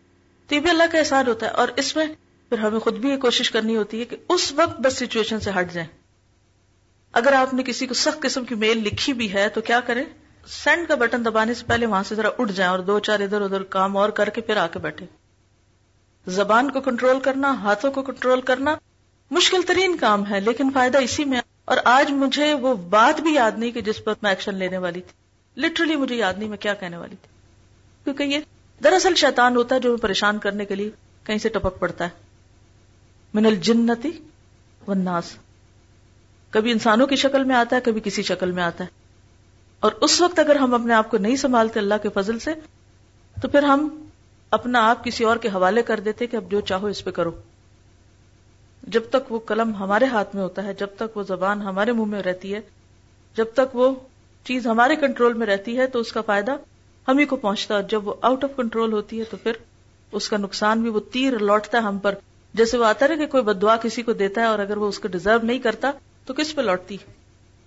تو 0.48 0.56
یہ 0.56 0.59
بھی 0.59 0.69
اللہ 0.69 0.83
کا 0.92 0.98
احسان 0.98 1.27
ہوتا 1.27 1.45
ہے۔ 1.45 1.51
اور 1.51 1.68
اس 1.75 1.95
میں 1.95 2.06
پھر 2.50 2.57
ہمیں 2.57 2.80
خود 2.80 2.94
بھی 2.94 3.09
یہ 3.09 3.18
کوشش 3.18 3.51
کرنی 3.51 3.75
ہوتی 3.75 4.00
ہے 4.00 4.06
کہ 4.06 4.18
اس 4.30 4.51
وقت 4.51 4.80
بس 4.80 4.98
سچویشن 4.98 5.39
سے 5.39 5.51
ہٹ 5.59 5.74
جائیں۔ 5.74 5.89
اگر 7.12 7.33
آپ 7.33 7.54
نے 7.54 7.63
کسی 7.63 7.88
کو 7.88 7.94
سخت 7.94 8.21
قسم 8.21 8.45
کی 8.45 8.56
میل 8.56 8.77
لکھی 8.77 9.13
بھی 9.13 9.33
ہے 9.33 9.50
تو 9.50 9.62
کیا 9.62 9.80
کریں؟ 9.80 10.06
سینڈ 10.48 10.88
کا 10.88 10.95
بٹن 10.95 11.25
دبانے 11.25 11.54
سے 11.54 11.65
پہلے 11.68 11.86
وہاں 11.86 12.04
سے 12.04 12.15
ذرا 12.15 12.30
اٹھ 12.39 12.51
جائیں 12.51 12.71
اور 12.71 12.80
دو 12.80 13.00
چار 13.00 13.19
ادھر 13.19 13.42
ادھر 13.42 13.63
کام 13.63 13.98
اور 13.98 14.09
کر 14.09 14.30
کے 14.30 14.42
پھر 14.42 14.57
آ 14.57 14.68
کے 14.68 14.80
بیٹھے 14.80 15.06
زبان 16.27 16.71
کو 16.71 16.81
کنٹرول 16.81 17.19
کرنا، 17.19 17.51
ہاتھوں 17.51 17.92
کو 17.92 18.01
کنٹرول 18.01 18.42
کرنا 18.42 18.75
مشکل 19.31 19.62
ترین 19.62 19.98
کام 19.98 20.30
ہے، 20.30 20.39
لیکن 20.39 20.69
فائدہ 20.74 20.98
اسی 20.98 21.25
میں 21.25 21.42
اور 21.68 21.78
آج 21.86 22.12
مجھے 22.12 22.54
وہ 22.54 22.74
بات 22.74 23.22
بھی 23.22 23.34
یاد 23.34 23.52
نہیں 23.58 23.72
کہ 23.72 23.81
جس 23.81 24.04
پر 24.04 24.14
میں 24.22 24.31
ایکشن 24.31 24.56
لینے 24.56 24.78
والی 24.78 25.02
تھی۔ 25.02 25.14
لٹرلی 25.62 25.96
مجھے 25.96 26.16
یاد 26.16 26.34
نہیں 26.38 26.50
میں 26.50 26.58
کیا 26.58 26.74
کہنے 26.74 26.98
والی 26.98 27.16
تھی۔ 27.16 27.30
کیونکہ 28.04 28.24
یہ 28.24 28.40
دراصل 28.84 29.16
شیطان 29.16 29.56
ہوتا 29.56 29.75
ہے 29.75 29.80
جو 29.80 29.98
پریشان 29.98 30.38
کرنے 30.38 30.66
کے 30.66 30.75
لیے 30.75 30.90
کہیں 31.24 31.38
سے 31.38 31.50
ٹپک 31.50 31.80
پڑتا 31.80 32.04
ہے۔ 32.04 32.10
من 33.34 33.46
الجنتی 33.46 34.12
والناس۔ 34.88 35.36
کبھی 36.50 36.72
انسانوں 36.72 37.08
کی 37.08 37.16
شکل 37.16 37.44
میں 37.44 37.56
آتا 37.56 37.75
ہے، 37.75 37.81
کبھی 37.81 38.02
کسی 38.04 38.24
شکل 38.24 38.52
میں 38.52 38.64
آتا 38.64 38.84
ہے۔ 38.84 38.90
اور 39.80 39.92
اس 40.02 40.22
وقت 40.22 40.40
اگر 40.40 40.56
ہم 40.56 40.74
اپنے 40.74 40.94
آپ 40.94 41.12
کو 41.12 41.18
نہیں 41.18 41.36
سنبھالتے 41.36 41.80
اللہ 41.80 41.94
کے 42.04 42.10
فضل 42.14 42.40
سے، 42.40 42.52
تو 43.42 43.48
پھر 43.48 43.64
ہم 43.64 44.06
اپنا 44.52 44.90
آپ 44.90 45.04
کسی 45.04 45.24
اور 45.24 45.38
کے 45.38 45.48
حوالے 45.48 45.84
کر 45.84 46.00
دیتے 46.00 46.28
کہ 46.28 46.36
اب 46.36 46.52
جو 46.52 46.62
چاہو 46.62 46.88
اس 46.88 47.04
پہ 47.04 47.12
کرو۔ 47.12 47.31
جب 48.88 49.01
تک 49.10 49.31
وہ 49.31 49.39
قلم 49.39 49.75
ہمارے 49.75 50.06
ہاتھ 50.06 50.36
میں 50.36 50.44
ہوتا 50.44 50.63
ہے، 50.63 50.74
جب 50.74 50.88
تک 50.98 51.18
وہ 51.18 51.24
زبان 51.24 51.62
ہمارے 51.62 51.92
منہ 51.92 52.06
میں 52.06 52.24
رہتی 52.24 52.54
ہے، 52.54 52.62
جب 53.36 53.45
تک 53.54 53.75
وہ 53.75 53.95
چیز 54.44 54.68
ہمارے 54.68 54.95
کنٹرول 54.95 55.34
میں 55.34 55.48
رہتی 55.48 55.78
ہے، 55.78 55.88
تو 55.88 56.00
اس 56.00 56.12
کا 56.12 56.22
فائدہ 56.22 56.56
ہم 57.07 57.18
ہی 57.18 57.25
کو 57.25 57.36
پہنچتا 57.36 57.78
ہے۔ 57.78 57.84
جب 57.84 58.07
وہ 58.07 58.13
آؤٹ 58.22 58.44
آف 58.44 58.50
کنٹرول 58.56 58.94
ہوتی 58.94 59.19
ہے، 59.19 59.24
تو 59.24 59.38
پھر 59.38 59.51
اس 60.12 60.30
کا 60.30 60.38
نقصان 60.38 60.81
بھی، 60.81 60.89
وہ 60.89 61.00
تیر 61.12 61.39
لوٹتا 61.39 61.78
ہے 61.78 61.84
ہم 61.84 61.98
پر۔ 61.98 62.16
جیسے 62.54 62.78
وہ 62.78 62.86
آتا 62.86 63.06
ہے 63.10 63.18
کہ 63.18 63.28
کوئی 63.28 63.44
بدوا 63.44 63.75
کسی 63.75 64.01
کو 64.01 64.13
دیتا 64.13 64.42
ہے 64.42 64.45
اور 64.45 64.60
اگر 64.60 64.78
وہ 64.78 64.88
اس 64.88 65.00
کو 65.00 65.07
ڈیزرو 65.07 65.45
نہیں 65.45 65.60
کرتا، 65.60 65.92
تو 66.25 66.33
کس 66.33 66.56
پہ 66.56 66.62
لوٹتی؟ 66.62 66.98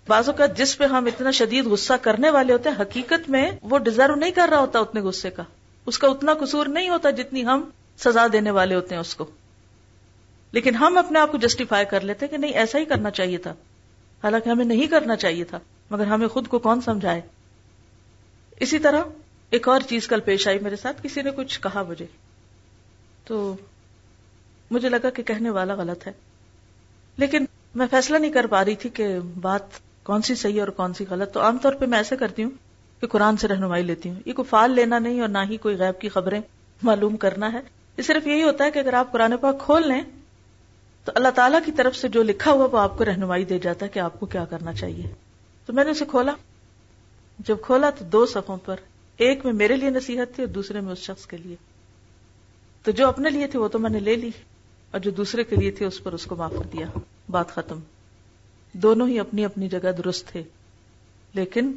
بازو 0.09 0.33
کا 0.33 0.47
جس 0.47 0.79
پہ 0.79 0.85
ہم 0.85 1.07
اتنا 1.07 1.31
شدید 1.31 1.67
غصہ 1.67 1.93
کرنے 2.03 2.31
والے 2.31 2.53
ہوتے 2.53 2.69
ہیں، 2.69 2.77
حقیقت 2.81 3.31
میں 3.31 3.51
وہ 3.63 3.79
ڈیزرو 3.79 4.15
نہیں 4.15 4.31
کر 4.31 4.49
رہا 4.51 4.59
ہوتا 4.59 4.79
اتنے 4.79 5.01
غصے 5.01 5.31
کا۔ 5.31 5.43
اس 5.87 5.99
کا 5.99 6.09
اتنا 6.09 6.35
قصور 6.35 6.67
نہیں 6.67 6.89
ہوتا 6.89 7.11
جتنی 7.11 7.45
ہم 7.45 7.71
سزا 7.99 8.27
دینے 8.33 8.51
والے 8.51 8.75
ہوتے 8.75 8.95
ہیں 8.95 9.01
اس 9.01 9.15
کو۔ 9.15 9.25
لیکن 10.53 10.75
ہم 10.75 10.99
اپنے 10.99 11.19
آپ 11.19 11.33
کو 11.33 11.39
جسٹیفائی 11.39 11.87
کر 11.87 12.01
لیتے 12.01 12.29
کہ 12.29 12.37
نہیں، 12.37 12.53
ایسا 12.53 12.79
ہی 12.79 12.85
کرنا 12.85 13.11
چاہیے 13.11 13.39
تھا۔ 13.39 13.51
حالانکہ 14.25 14.49
ہمیں 14.49 14.65
نہیں 14.65 14.87
کرنا 14.87 15.17
چاہیے 15.17 15.45
تھا، 15.45 15.59
مگر 15.91 16.07
ہمیں 16.07 16.29
خود 16.29 16.49
کو 16.49 16.59
کون 16.59 16.81
سمجھائے؟ 16.81 17.21
اسی 18.61 18.79
طرح 18.79 19.03
ایک 19.51 19.69
اور 19.69 19.81
چیز 19.81 20.09
کل 20.09 20.21
پیش 20.21 20.49
آئی 20.49 20.59
میرے 20.59 20.77
ساتھ، 20.77 21.03
کسی 21.03 21.23
نے 21.23 21.31
کچھ 21.31 21.61
کہا 21.61 21.83
مجھے۔ 21.83 22.07
تو 23.25 23.57
مجھے 24.71 24.89
لگا 24.89 25.11
کہ 25.11 25.23
کہنے 25.23 25.51
والا 25.51 25.75
غلط 25.75 26.07
ہے۔ 26.07 26.13
لیکن 27.17 27.45
میں 27.75 27.87
فیصلہ 27.91 28.19
نہیں 28.19 28.33
کر 28.33 28.47
پا 28.47 28.65
رہی 28.65 28.77
تھی 28.77 28.91
کہ 28.91 29.19
بات 29.41 29.63
کون 30.03 30.23
سی 30.23 30.35
صحیح 30.35 30.61
اور 30.61 30.69
کون 30.69 30.95
سی 30.95 31.05
غلط۔ 31.11 31.35
تو 31.35 31.41
عام 31.41 31.59
طور 31.59 31.73
پہ 31.73 31.87
میں 31.87 31.99
ایسے 31.99 32.17
کرتی 32.17 32.45
ہوں 32.45 32.51
کہ 33.01 33.07
قرآن 33.07 33.37
سے 33.37 33.49
رہنمائی 33.49 33.83
لیتی 33.83 34.09
ہوں۔ 34.09 34.17
یہ 34.25 34.33
کوئی 34.33 34.47
فال 34.51 34.71
لینا 34.71 34.99
نہیں 34.99 35.21
اور 35.21 35.29
نہ 35.29 35.39
ہی 35.51 35.57
کوئی 35.57 35.77
غیب 35.77 36.01
کی 36.01 36.09
خبریں 36.09 36.41
معلوم 36.83 37.17
کرنا 37.17 37.53
ہے۔ 37.53 37.61
یہ 37.97 38.03
صرف 38.03 38.27
یہی 38.27 38.43
ہوتا 38.43 38.65
ہے 38.65 38.71
کہ 38.71 38.79
اگر 38.79 38.95
آپ 38.95 39.13
قرآن 39.13 39.37
پاک 39.37 39.61
کھول 39.61 39.89
لیں 39.89 40.01
تو 41.05 41.13
اللہ 41.15 41.29
تعالیٰ 41.29 41.61
کی 41.67 41.73
طرف 41.73 41.97
سے 41.97 42.09
جو 42.09 42.23
لکھا 42.23 42.53
ہوا 42.53 42.67
وہ 42.73 42.79
آپ 42.79 42.99
کو 42.99 43.05
رہنمائی 43.05 43.45
دے 43.45 43.59
جاتا 43.59 43.85
ہے 43.85 43.91
کہ 43.91 43.99
آپ 43.99 44.21
کو 44.21 44.27
کیا 44.27 44.45
کرنا 44.45 44.73
چاہیے۔ 44.73 45.07
تو 45.67 45.73
میں 45.73 45.85
نے 45.85 45.91
اسے 45.91 46.05
کھولا۔ 46.05 46.33
جب 47.39 47.57
کھولا 47.63 47.91
تو 47.91 48.05
دو 48.05 48.27
صفوں 48.27 48.57
پر، 48.65 48.77
ایک 49.17 49.45
میں 49.45 49.53
میرے 49.53 49.77
لیے 49.77 49.91
نصیحت 49.91 50.35
تھی 50.35 50.43
اور 50.43 50.53
دوسرے 50.53 50.81
میں 50.81 50.93
اس 50.93 50.99
شخص 50.99 51.27
کے 51.27 51.37
لیے۔ 51.37 51.57
تو 52.83 52.91
جو 52.91 53.09
اپنے 53.09 53.31
لیے 53.31 53.47
تھے 53.47 53.59
وہ 53.59 53.69
تو 53.69 53.79
میں 53.79 53.91
نے 53.91 54.01
لے 54.01 54.15
لی 54.15 54.31
اور 54.91 55.01
جو 55.01 55.11
دوسرے 55.11 55.45
کے 55.45 55.57
لیے 55.57 55.71
تھے 55.71 55.87
اس 55.87 56.03
پر 56.03 56.13
اس 56.13 56.27
کو 56.27 56.37
معاف 56.37 56.53
کر 56.53 56.69
دیا۔ 56.73 56.87
بات 57.31 57.49
ختم۔ 57.49 57.79
دونوں 58.73 59.09
ہی 59.09 59.21
اپنی 59.21 59.45
اپنی 59.45 59.69
جگہ 59.69 59.93
درست 59.99 60.29
تھے۔ 60.29 60.43
لیکن 61.35 61.73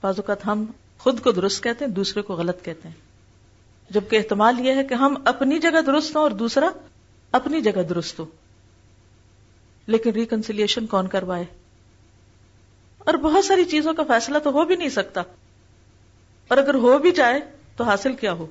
بعض 0.00 0.14
اوقات 0.16 0.46
ہم 0.46 0.64
خود 0.98 1.20
کو 1.20 1.30
درست 1.32 1.62
کہتے 1.62 1.84
ہیں، 1.84 1.92
دوسرے 1.92 2.22
کو 2.22 2.34
غلط 2.34 2.64
کہتے 2.64 2.88
ہیں۔ 2.88 2.96
جبکہ 3.90 4.16
احتمال 4.16 4.60
یہ 4.60 4.74
ہے 4.74 4.84
کہ 4.84 4.94
ہم 4.94 5.14
اپنی 5.24 5.58
جگہ 5.58 5.80
درست 5.86 6.16
ہوں 6.16 6.22
اور 6.22 6.30
دوسرا 6.30 6.70
اپنی 7.32 7.60
جگہ 7.60 7.82
درست 7.82 8.20
ہو۔ 8.20 8.24
لیکن 9.86 10.10
ریکنسیلیشن 10.10 10.86
کون 10.86 11.08
کروائے؟ 11.08 11.44
اور 12.98 13.14
بہت 13.14 13.44
ساری 13.44 13.64
چیزوں 13.64 13.94
کا 13.94 14.02
فیصلہ 14.08 14.38
تو 14.38 14.50
ہو 14.50 14.64
بھی 14.64 14.76
نہیں 14.76 14.88
سکتا۔ 14.88 15.22
اور 16.48 16.58
اگر 16.58 16.74
ہو 16.74 16.98
بھی 16.98 17.10
جائے 17.10 17.40
تو 17.76 17.84
حاصل 17.84 18.14
کیا 18.14 18.32
ہو؟ 18.32 18.46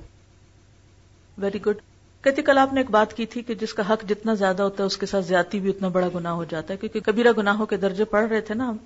ویری 1.38 1.62
گڈ 1.62 1.76
کہتی 2.24 2.42
کل 2.42 2.58
آپ 2.58 2.72
نے 2.72 2.80
ایک 2.80 2.90
بات 2.90 3.16
کی 3.16 3.26
تھی 3.26 3.42
کہ 3.42 3.54
جس 3.54 3.74
کا 3.74 3.92
حق 3.92 4.04
جتنا 4.08 4.34
زیادہ 4.34 4.62
ہوتا 4.62 4.82
ہے 4.82 4.86
اس 4.86 4.96
کے 4.96 5.06
ساتھ 5.06 5.24
زیادتی 5.24 5.60
بھی 5.60 5.70
اتنا 5.70 5.88
بڑا 5.88 6.08
گنا 6.14 6.32
ہو 6.32 6.44
جاتا 6.44 6.74
ہے۔ 6.74 6.78
کیونکہ 6.78 7.00
کبیرہ 7.00 7.32
گناہوں 7.38 7.66
کے 7.66 7.76
درجے 7.76 8.04
پڑھ 8.04 8.28
رہے 8.28 8.40
تھے 8.40 8.54
نا 8.54 8.68
ہم۔ 8.68 8.76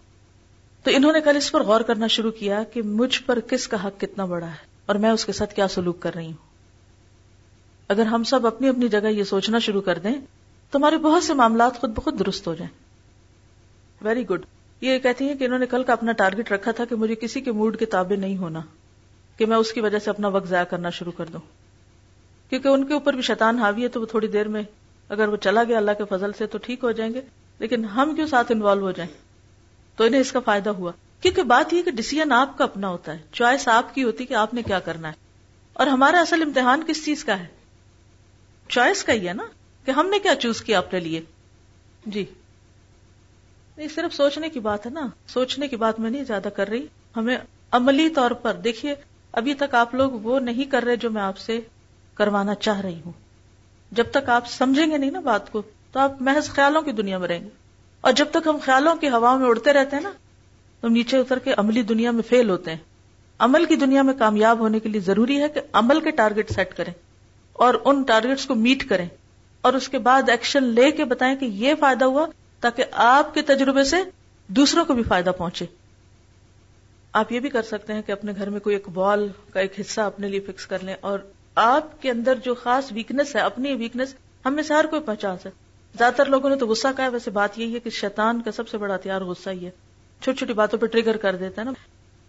تو 0.83 0.91
انہوں 0.95 1.13
نے 1.13 1.21
کل 1.21 1.37
اس 1.37 1.53
پر 1.53 1.63
غور 1.63 1.81
کرنا 1.81 2.07
شروع 2.07 2.31
کیا 2.31 2.65
کہ 2.65 2.83
مجھ 2.83 3.23
پر 3.23 3.41
کس 3.41 3.69
کا 3.69 3.87
حق 3.87 4.01
کتنا 4.01 4.25
بڑا 4.25 4.47
ہے 4.47 4.67
اور 4.87 4.97
میں 4.97 5.11
اس 5.11 5.25
کے 5.25 5.33
ساتھ 5.33 5.55
کیا 5.55 5.69
سلوک 5.69 6.01
کر 6.01 6.15
رہی 6.15 6.27
ہوں۔ 6.27 6.47
اگر 7.89 8.07
ہم 8.07 8.25
سب 8.25 8.47
اپنی 8.47 8.69
اپنی 8.69 8.89
جگہ 8.89 9.09
یہ 9.09 9.25
سوچنا 9.25 9.59
شروع 9.59 9.81
کر 9.81 9.99
دیں 9.99 10.15
تو 10.71 10.79
ہمارے 10.79 10.99
بہت 10.99 11.23
سے 11.23 11.35
معاملات 11.35 11.81
خود 11.81 11.91
بخود 11.91 12.19
درست 12.19 12.47
ہو 12.47 12.55
جائیں۔ 12.55 12.87
ویری 14.05 14.29
گڈ 14.29 14.41
یہ 14.81 14.99
کہتی 14.99 15.29
ہیں 15.29 15.35
کہ 15.35 15.45
انہوں 15.45 15.59
نے 15.59 15.67
کل 15.67 15.85
کا 15.85 15.93
اپنا 15.93 16.13
ٹارگٹ 16.13 16.53
رکھا 16.53 16.71
تھا 16.71 16.85
کہ 16.85 16.97
مجھے 16.97 17.15
کسی 17.15 17.41
کے 17.41 17.53
موڈ 17.53 17.79
کے 17.79 17.87
تابع 17.87 18.17
نہیں 18.17 18.37
ہونا، 18.37 18.61
کہ 19.37 19.47
میں 19.47 19.57
اس 19.57 19.73
کی 19.73 19.81
وجہ 19.81 19.99
سے 19.99 20.11
اپنا 20.11 20.29
وقت 20.29 20.49
ضائع 20.49 20.65
کرنا 20.65 20.91
شروع 20.91 21.13
کر 21.13 21.25
دوں۔ 21.27 21.41
کیونکہ 22.51 22.69
ان 22.69 22.87
کے 22.87 22.95
اوپر 22.95 23.13
بھی 23.13 23.23
شیطان 23.23 23.59
حاوی 23.59 23.83
ہے 23.83 23.89
تو 23.89 24.01
وہ 24.01 24.07
تھوڑی 24.07 24.29
دیر 24.29 24.49
میں 24.49 24.63
اگر 25.09 25.29
وہ 25.29 25.37
چلا 25.37 25.65
گیا 25.65 25.77
اللہ 25.77 25.91
کے 25.99 26.05
فضل 26.09 26.33
سے 26.33 26.47
تو 26.47 26.59
ٹھیک 26.59 26.85
ہو 26.85 26.93
جائیں 26.93 27.15
گے، 27.15 27.21
لیکن 27.59 27.85
ہم 27.85 28.15
کیوں 28.15 28.27
ساتھ 28.27 28.53
انوالو 28.53 28.83
ہو 28.83 28.91
جائیں؟ 28.91 29.11
تو 29.97 30.05
انہیں 30.05 30.21
اس 30.21 30.33
کا 30.33 30.41
فائدہ 30.41 30.71
ہوا۔ 30.71 30.93
کیونکہ 31.21 31.43
بات 31.43 31.73
یہ 31.73 31.83
کہ 31.83 31.91
ڈسیزن 31.91 32.33
آپ 32.33 32.59
کا 32.59 32.65
اپنا 32.65 32.89
ہوتا 32.89 33.13
ہے 33.13 33.19
چوائس 33.33 33.69
آپ 33.69 33.95
کی 33.95 34.03
ہوتی 34.03 34.27
کہ 34.27 34.35
آپ 34.35 34.55
نے 34.55 34.63
کیا 34.63 34.79
کرنا 34.79 35.09
ہے۔ 35.09 35.13
اور 35.73 35.87
ہمارا 35.87 36.21
اصل 36.21 36.43
امتحان 36.43 36.83
کس 36.87 37.05
چیز 37.05 37.25
کا 37.25 37.39
ہے؟ 37.39 37.47
چوائس 38.69 39.05
کا 39.05 39.13
ہی 39.13 39.29
ہے 39.29 39.33
نا۔ 39.33 39.43
کہ 39.87 39.91
ہم 39.91 40.07
نے 40.07 40.19
کیا 40.19 40.35
چوز 40.35 40.63
کیا 40.63 40.79
اپنے 40.79 41.01
لیے؟ 41.01 41.21
جی۔ 42.07 42.25
نہیں 43.77 43.89
صرف 43.89 44.15
سوچنے 44.15 44.49
کی 44.49 44.61
بات 44.61 44.87
ہے 44.87 44.91
نا۔ 44.91 45.07
سوچنے 45.27 45.69
کی 45.69 45.77
بات 45.77 46.01
میں 46.01 46.11
نہیں 46.11 46.25
زیادہ 46.25 46.49
کر 46.49 46.69
رہی۔ 46.69 46.87
ہمیں 47.17 47.39
عملی 47.71 48.09
طور 48.09 48.31
پر، 48.31 48.55
دیکھیے، 48.55 48.95
ابھی 49.33 49.55
تک 49.55 49.75
آپ 49.75 49.95
لوگ 49.95 50.11
وہ 50.11 50.41
نہیں 50.41 50.65
کر 50.65 50.83
رہے 50.83 50.97
جو 50.97 51.11
میں 51.11 51.23
آپ 51.23 51.39
سے 51.39 51.61
کروانا 52.15 52.55
چاہ 52.55 52.81
رہی 52.81 53.01
ہوں۔ 53.07 53.13
جب 53.93 54.05
تک 54.11 54.29
آپ 54.29 54.49
سمجھیں 54.49 54.87
گے 54.91 54.99
نہیں 54.99 55.11
نا 55.11 55.21
بات 55.21 55.53
کو، 55.53 55.63
تو 55.93 56.01
آپ 56.01 56.23
محض 56.23 56.49
خیالوں 56.49 56.83
کی 56.83 56.93
دنیا 56.93 57.19
میں 57.19 57.29
رہیں 57.29 57.45
گے۔ 57.45 57.49
اور 58.01 58.13
جب 58.13 58.27
تک 58.31 58.47
ہم 58.47 58.57
خیالوں 58.63 58.97
کی 58.97 59.09
ہوا 59.09 59.37
میں 59.37 59.49
اڑتے 59.49 59.73
رہتے 59.73 59.97
ہیں 59.97 60.03
نا 60.03 60.13
تو 60.81 60.89
نیچے 60.89 61.17
اتر 61.17 61.39
کے 61.39 61.55
عملی 61.57 61.83
دنیا 61.83 62.11
میں 62.11 62.23
فیل 62.23 62.51
ہوتے 62.51 62.71
ہیں۔ 62.71 62.79
عمل 63.39 63.65
کی 63.65 63.77
دنیا 63.77 64.03
میں 64.03 64.15
کامیاب 64.19 64.59
ہونے 64.59 64.81
کے 64.81 64.89
لیے 64.89 65.01
ضروری 65.01 65.43
ہے 65.43 65.49
کہ 65.49 65.61
عمل 65.73 66.01
کے 66.01 66.11
ٹارگٹ 66.11 66.51
سیٹ 66.51 66.77
کریں 66.77 66.93
اور 67.53 67.75
ان 67.85 68.03
ٹارگٹس 68.03 68.47
کو 68.47 68.55
میٹ 68.55 68.89
کریں۔ 68.89 69.09
اور 69.61 69.73
اس 69.73 69.89
کے 69.89 69.99
بعد 69.99 70.29
ایکشن 70.29 70.65
لے 70.65 70.91
کے 70.91 71.05
بتائیں 71.05 71.37
کہ 71.37 71.45
یہ 71.45 71.75
فائدہ 71.81 72.05
ہوا 72.05 72.27
تاکہ 72.61 72.85
آپ 72.93 73.35
کے 73.35 73.43
تجربے 73.43 73.85
سے 73.85 73.97
دوسروں 74.49 74.85
کو 74.85 74.95
بھی 74.95 75.03
فائدہ 75.03 75.31
پہنچے۔ 75.39 75.65
آپ 77.13 77.33
یہ 77.33 77.41
بھی 77.41 77.49
کر 77.49 77.63
سکتے 77.63 77.93
ہیں 77.93 78.03
کہ 78.03 78.13
اپنے 78.13 78.33
گھر 78.37 78.51
میں 78.51 78.61
کوئی 78.61 78.77
ایک 78.77 78.89
بال 78.89 79.29
کا 79.53 79.61
ایک 79.61 79.81
حصہ 79.81 80.01
اپنے 80.01 80.29
لیے 80.29 80.41
فکس 80.41 80.67
کر 80.67 80.79
لیں 80.83 80.95
اور 81.01 81.19
آپ 81.55 82.03
کے 82.03 82.11
اندر 82.11 82.35
جو 82.35 82.55
خاص 82.55 82.93
ویکنیس 82.93 83.37
ہے، 83.37 83.41
اپنی 83.41 83.75
ویکنیس 83.75 84.15
ہمیں 84.47 84.63
سے 84.63 84.75
ہر 84.75 84.87
کوئی 84.87 85.03
پہچان 85.03 85.39
سکے 85.39 85.67
زیادہ 85.99 86.15
تر 86.15 86.27
لوگوں 86.27 86.51
نے 86.51 86.57
تو 86.57 86.67
غصہ 86.67 86.89
کہا، 86.97 87.09
ویسے 87.09 87.31
بات 87.31 87.59
یہی 87.59 87.75
ہے 87.75 87.81
کہ 87.81 87.91
شیطان 87.91 88.43
کا 88.43 88.53
سب 88.53 88.69
سے 88.69 88.79
بڑا 88.79 88.95
ہتھیار 88.95 89.21
غصہ 89.21 89.51
ہی 89.51 89.67
ہے۔ 89.67 89.71
چھوٹی 90.23 90.39
چھوٹی 90.39 90.53
باتوں 90.53 90.79
پہ 90.79 90.87
ٹریگر 90.87 91.17
کر 91.17 91.37
دیتا 91.37 91.63
ہے 91.63 91.67
نا۔ 91.67 91.73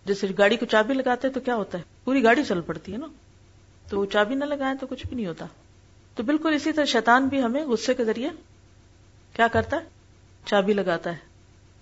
جیسے 0.06 0.28
گاڑی 0.38 0.58
کو 0.58 0.66
چابی 0.66 0.94
لگاتے 0.94 1.30
تو 1.30 1.40
کیا 1.40 1.56
ہوتا 1.56 1.78
ہے؟ 1.78 1.84
پوری 2.04 2.24
گاڑی 2.24 2.44
چل 2.44 2.62
پڑتی 2.62 2.92
ہے 2.92 2.98
نا۔ 2.98 3.08
تو 3.90 4.00
وہ 4.00 4.06
چابی 4.06 4.36
نہ 4.36 4.46
لگائیں 4.46 4.76
تو 4.82 4.88
کچھ 4.88 5.08
بھی 5.08 5.16
نہیں 5.16 5.28
ہوتا۔ 5.28 5.46
تو 6.18 6.24
بالکل 6.24 6.54
اسی 6.54 6.72
طرح 6.72 6.86
شیطان 6.86 7.28
بھی 7.28 7.44
ہمیں 7.44 7.66
غصے 7.66 7.94
کے 7.94 8.06
ذریعے 8.06 8.30
کیا 9.34 9.48
کرتا 9.48 9.78
ہے؟ 9.78 9.82
چابی 10.46 10.74
لگاتا 10.74 11.12
ہے۔ 11.12 11.18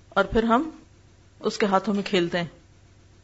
اور 0.10 0.25
پھر 0.25 0.44
ہم 0.44 0.70
اس 1.39 1.58
کے 1.58 1.65
ہاتھوں 1.65 1.94
میں 1.94 2.04
کھیلتے 2.04 2.38
ہیں۔ 2.38 2.46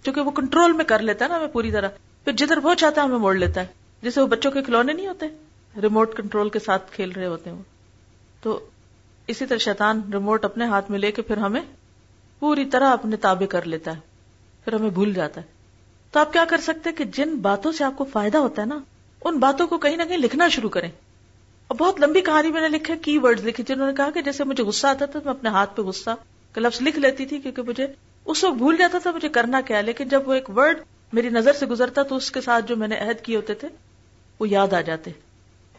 کیونکہ 0.03 0.21
وہ 0.21 0.31
کنٹرول 0.31 0.71
میں 0.73 0.85
کر 0.85 0.99
لیتا 0.99 1.25
ہے 1.25 1.29
نا 1.29 1.37
ہمیں 1.37 1.47
پوری 1.47 1.71
طرح۔ 1.71 1.89
پھر 2.23 2.31
جدھر 2.31 2.57
وہ 2.57 2.73
چاہتا 2.73 3.01
ہے 3.01 3.07
ہمیں 3.07 3.17
موڑ 3.17 3.35
لیتا 3.35 3.61
ہے۔ 3.61 3.65
جیسے 4.01 4.21
وہ 4.21 4.27
بچوں 4.27 4.51
کے 4.51 4.61
کھلونے 4.61 4.93
نہیں 4.93 5.07
ہوتے 5.07 5.25
ریموٹ 5.81 6.17
کنٹرول 6.17 6.49
کے 6.49 6.59
ساتھ 6.59 6.91
کھیل 6.91 7.11
رہے 7.11 7.25
ہوتے 7.25 7.49
ہیں 7.49 7.57
وہ۔ 7.57 7.63
تو 8.41 8.69
اسی 9.27 9.45
طرح 9.45 9.57
شیطان 9.57 10.01
ریموٹ 10.13 10.45
اپنے 10.45 10.65
ہاتھ 10.65 10.91
میں 10.91 10.99
لے 10.99 11.11
کے 11.11 11.21
پھر 11.21 11.37
ہمیں 11.37 11.61
پوری 12.39 12.65
طرح 12.65 12.89
اپنے 12.89 13.15
تابع 13.15 13.45
کر 13.45 13.65
لیتا 13.65 13.95
ہے۔ 13.95 13.99
پھر 14.63 14.73
ہمیں 14.73 14.89
بھول 14.89 15.13
جاتا 15.13 15.41
ہے۔ 15.41 15.45
تو 16.11 16.19
آپ 16.19 16.33
کیا 16.33 16.45
کر 16.49 16.57
سکتے 16.57 16.91
کہ 16.91 17.03
جن 17.03 17.35
باتوں 17.35 17.71
سے 17.71 17.83
آپ 17.83 17.93
کو 17.97 18.03
فائدہ 18.03 18.37
ہوتا 18.37 18.61
ہے 18.61 18.67
نا 18.67 18.79
ان 19.25 19.37
باتوں 19.37 19.67
کو 19.67 19.77
کہیں 19.77 19.97
نہ 19.97 20.03
کہیں 20.03 20.17
لکھنا 20.17 20.47
شروع 20.47 20.69
کریں۔ 20.69 20.91
اور 21.67 21.77
بہت 21.77 21.99
لمبی 21.99 22.21
کہانی 22.21 22.51
میں 22.51 22.61
نے 22.61 22.67
لکھے 22.67 22.97
کی 22.97 23.17
ورڈ 23.17 23.39
لکھے 23.39 23.63
جنہوں 23.67 23.87
نے 23.87 23.93
کہا 23.97 24.09
کہ 24.11 24.21
جیسے 24.21 24.43
مجھے 24.43 24.63
غصہ 24.63 24.87
آتا 24.87 25.05
تھا 25.05 25.19
میں 25.25 25.33
اپنے 25.33 25.49
ہاتھ 25.49 25.75
پہ 25.75 25.81
غصہ 25.81 26.09
کا 26.51 26.61
لفظ 26.61 26.81
لکھ 26.81 26.99
لیتی 26.99 27.25
تھی 27.25 27.41
کیونکہ 27.41 27.61
مجھے 27.61 27.87
اس 28.25 28.43
وقت 28.43 28.53
بھول 28.53 28.77
جاتا 28.77 28.97
تھا 28.97 29.11
مجھے 29.11 29.29
کرنا 29.29 29.61
کیا 29.61 29.81
لیکن 29.81 30.07
جب 30.07 30.27
وہ 30.29 30.33
ایک 30.33 30.49
ورڈ 30.49 30.77
میری 31.13 31.29
نظر 31.29 31.53
سے 31.53 31.65
گزرتا 31.65 32.03
تو 32.03 32.15
اس 32.15 32.31
کے 32.31 32.41
ساتھ 32.41 32.65
جو 32.65 32.75
میں 32.75 32.87
نے 32.87 32.97
عہد 32.97 33.23
کیے 33.23 33.35
ہوتے 33.35 33.53
تھے، 33.53 33.67
وہ 34.39 34.49
یاد 34.49 34.73
آ 34.73 34.81
جاتے۔ 34.81 35.11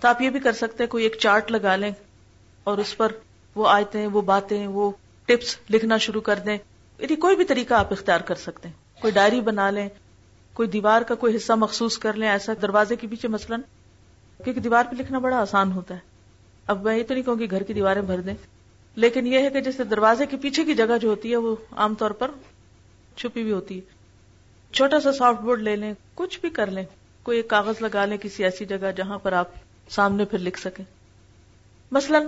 تو 0.01 0.09
آپ 0.09 0.23
یہ 0.23 0.31
بھی 0.31 0.41
کر 0.41 0.53
سکتے 0.53 0.87
کوئی 0.87 1.05
ایک 1.05 1.17
چارٹ 1.21 1.51
لگا 1.51 1.77
لیں 1.77 1.93
اور 2.65 2.79
اس 2.79 2.97
پر 2.97 3.13
وہ 3.55 3.69
آیتیں، 3.69 4.07
وہ 4.07 4.23
باتیں، 4.23 4.67
وہ 4.67 4.91
ٹپس 5.27 5.57
لکھنا 5.71 5.97
شروع 5.97 6.21
کر 6.21 6.39
دیں۔ 6.47 6.59
یعنی 6.99 7.17
کوئی 7.17 7.37
بھی 7.37 7.45
طریقہ 7.45 7.75
آپ 7.75 7.93
اختیار 7.93 8.21
کر 8.21 8.35
سکتے 8.35 8.69
ہیں۔ 8.69 9.01
کوئی 9.01 9.13
ڈائری 9.13 9.41
بنا 9.41 9.71
لیں 9.71 9.89
کوئی 10.55 10.69
دیوار 10.69 11.03
کا 11.03 11.15
کوئی 11.15 11.37
حصہ 11.37 11.53
مخصوص 11.53 11.99
کر 11.99 12.13
لیں 12.13 12.29
ایسا 12.29 12.53
دروازے 12.63 12.97
کے 12.97 13.07
پیچھے 13.07 13.29
مثلاً، 13.29 13.61
کیونکہ 14.45 14.61
دیوار 14.61 14.85
پہ 14.91 14.97
لکھنا 14.97 15.19
بڑا 15.19 15.37
آسان 15.37 15.73
ہوتا 15.73 15.95
ہے۔ 15.95 16.01
اب 16.67 16.83
میں 16.83 16.97
یہ 16.97 17.03
تو 17.09 17.15
نہیں 17.15 17.25
کہوں 17.25 17.37
کہ 17.37 17.47
گھر 17.51 17.63
کی 17.63 17.73
دیواریں 17.73 18.03
بھر 18.03 18.21
دیں، 18.21 18.35
لیکن 18.97 19.27
یہ 19.27 19.39
ہے 19.39 19.51
کہ 19.51 19.61
جیسے 19.61 19.85
دروازے 19.85 20.27
کے 20.27 20.37
پیچھے 20.37 20.65
کی 20.65 20.75
جگہ 20.75 20.99
جو 21.01 21.09
ہوتی 21.09 21.31
ہے، 21.31 21.37
وہ 21.37 21.57
عام 21.73 21.95
طور 21.95 22.11
پر 22.11 22.31
چھپی 23.17 23.43
ہوئی 23.43 23.53
ہوتی 23.53 23.77
ہے۔ 23.77 23.81
چھوٹا 24.73 25.01
سا 25.01 25.13
سافٹ 25.13 25.41
بورڈ 25.41 25.61
لے 25.61 25.77
لیں، 25.77 25.95
کچھ 26.15 26.41
بھی 26.41 26.51
کر 26.51 26.71
لیں، 26.71 26.85
کوئی 27.23 27.37
ایک 27.37 27.49
کاغذ 27.49 27.75
لگا 27.81 28.05
لیں 28.05 28.17
کسی 28.17 28.45
ایسی 28.45 28.65
جگہ 28.65 28.91
جہاں 28.97 29.19
پر 29.19 29.33
آپ 29.33 29.49
سامنے 29.89 30.25
پھر 30.25 30.39
لکھ 30.39 30.59
سکیں۔ 30.59 30.85
مثلا، 31.91 32.19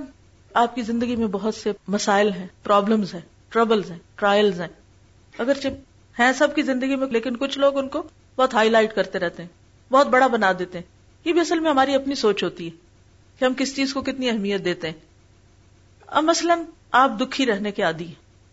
آپ 0.55 0.75
کی 0.75 0.83
زندگی 0.83 1.17
میں 1.17 1.27
بہت 1.27 1.55
سے 1.55 1.73
مسائل 1.89 2.33
ہیں 2.33 2.47
پرابلمز 2.63 3.15
ہیں 3.15 3.21
ٹربلز 3.49 3.91
ہیں 3.91 3.99
ٹرائلز 4.17 4.61
ہیں۔ 4.61 4.69
اگر 5.39 5.55
ہیں 6.19 6.33
سب 6.33 6.55
کی 6.55 6.63
زندگی 6.63 6.97
میں، 6.97 7.07
لیکن 7.07 7.37
کچھ 7.37 7.59
لوگ 7.59 7.79
ان 7.79 7.89
کو 7.89 8.03
بہت 8.37 8.55
ہائی 8.55 8.71
لائٹ 8.71 8.95
کرتے 8.95 9.19
رہتے 9.19 9.43
ہیں، 9.43 9.93
بہت 9.93 10.07
بڑا 10.07 10.27
بنا 10.27 10.53
دیتے 10.59 10.79
ہیں۔ 10.79 10.87
یہ 11.25 11.33
بھی 11.33 11.41
اصل 11.41 11.61
میں 11.61 11.71
ہماری 11.71 11.95
اپنی 11.95 12.15
سوچ 12.15 12.45
ہوتی 12.45 12.67
ہے 12.67 12.71
کہ 13.39 13.45
ہم 13.45 13.55
کس 13.55 13.77
چیز 13.77 13.95
کو 13.95 14.03
کتنی 14.03 14.31
اہمیت 14.31 14.65
دیتے 14.65 14.91
ہیں۔ 14.91 14.99
اب 16.07 16.25
مثلاً 16.25 16.59
آپ 16.93 17.11
دکھی 17.21 17.47
رہنے 17.47 17.73
کے 17.73 17.83
عادی 17.83 18.07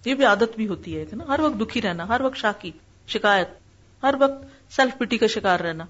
یہ 0.05 0.13
بھی 0.15 0.23
عادت 0.25 0.55
بھی 0.55 0.67
ہوتی 0.67 0.97
ہے 0.97 1.05
نا؟ 1.11 1.23
ہر 1.27 1.39
وقت 1.39 1.61
دکھی 1.61 1.81
رہنا، 1.81 2.07
ہر 2.07 2.21
وقت 2.21 2.37
شاکی، 2.37 2.71
شکایت، 3.07 3.47
ہر 4.03 4.15
وقت 4.19 4.45
سیلف 4.75 4.97
پٹی 4.97 5.17
کا 5.17 5.27
شکار 5.27 5.59
رہنا۔ 5.59 5.85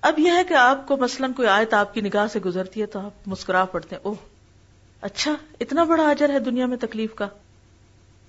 اب 0.00 0.18
یہ 0.18 0.30
ہے 0.30 0.44
کہ 0.44 0.54
آپ 0.54 0.88
کو 0.88 0.96
مثلاً 0.96 1.32
کوئی 1.32 1.48
آیت 1.48 1.74
آپ 1.74 1.94
کی 1.94 2.00
نگاہ 2.00 2.26
سے 2.26 2.40
گزرتی 2.40 2.80
ہے 2.80 2.86
تو 2.86 2.98
آپ 2.98 3.28
مسکرا 3.28 3.64
پڑتے 3.64 3.96
ہیں، 3.96 4.02
اوہ 4.02 4.14
اچھا 5.00 5.34
اتنا 5.60 5.84
بڑا 5.84 6.08
اجر 6.08 6.30
ہے 6.30 6.38
دنیا 6.38 6.66
میں 6.66 6.76
تکلیف 6.76 7.14
کا۔ 7.14 7.28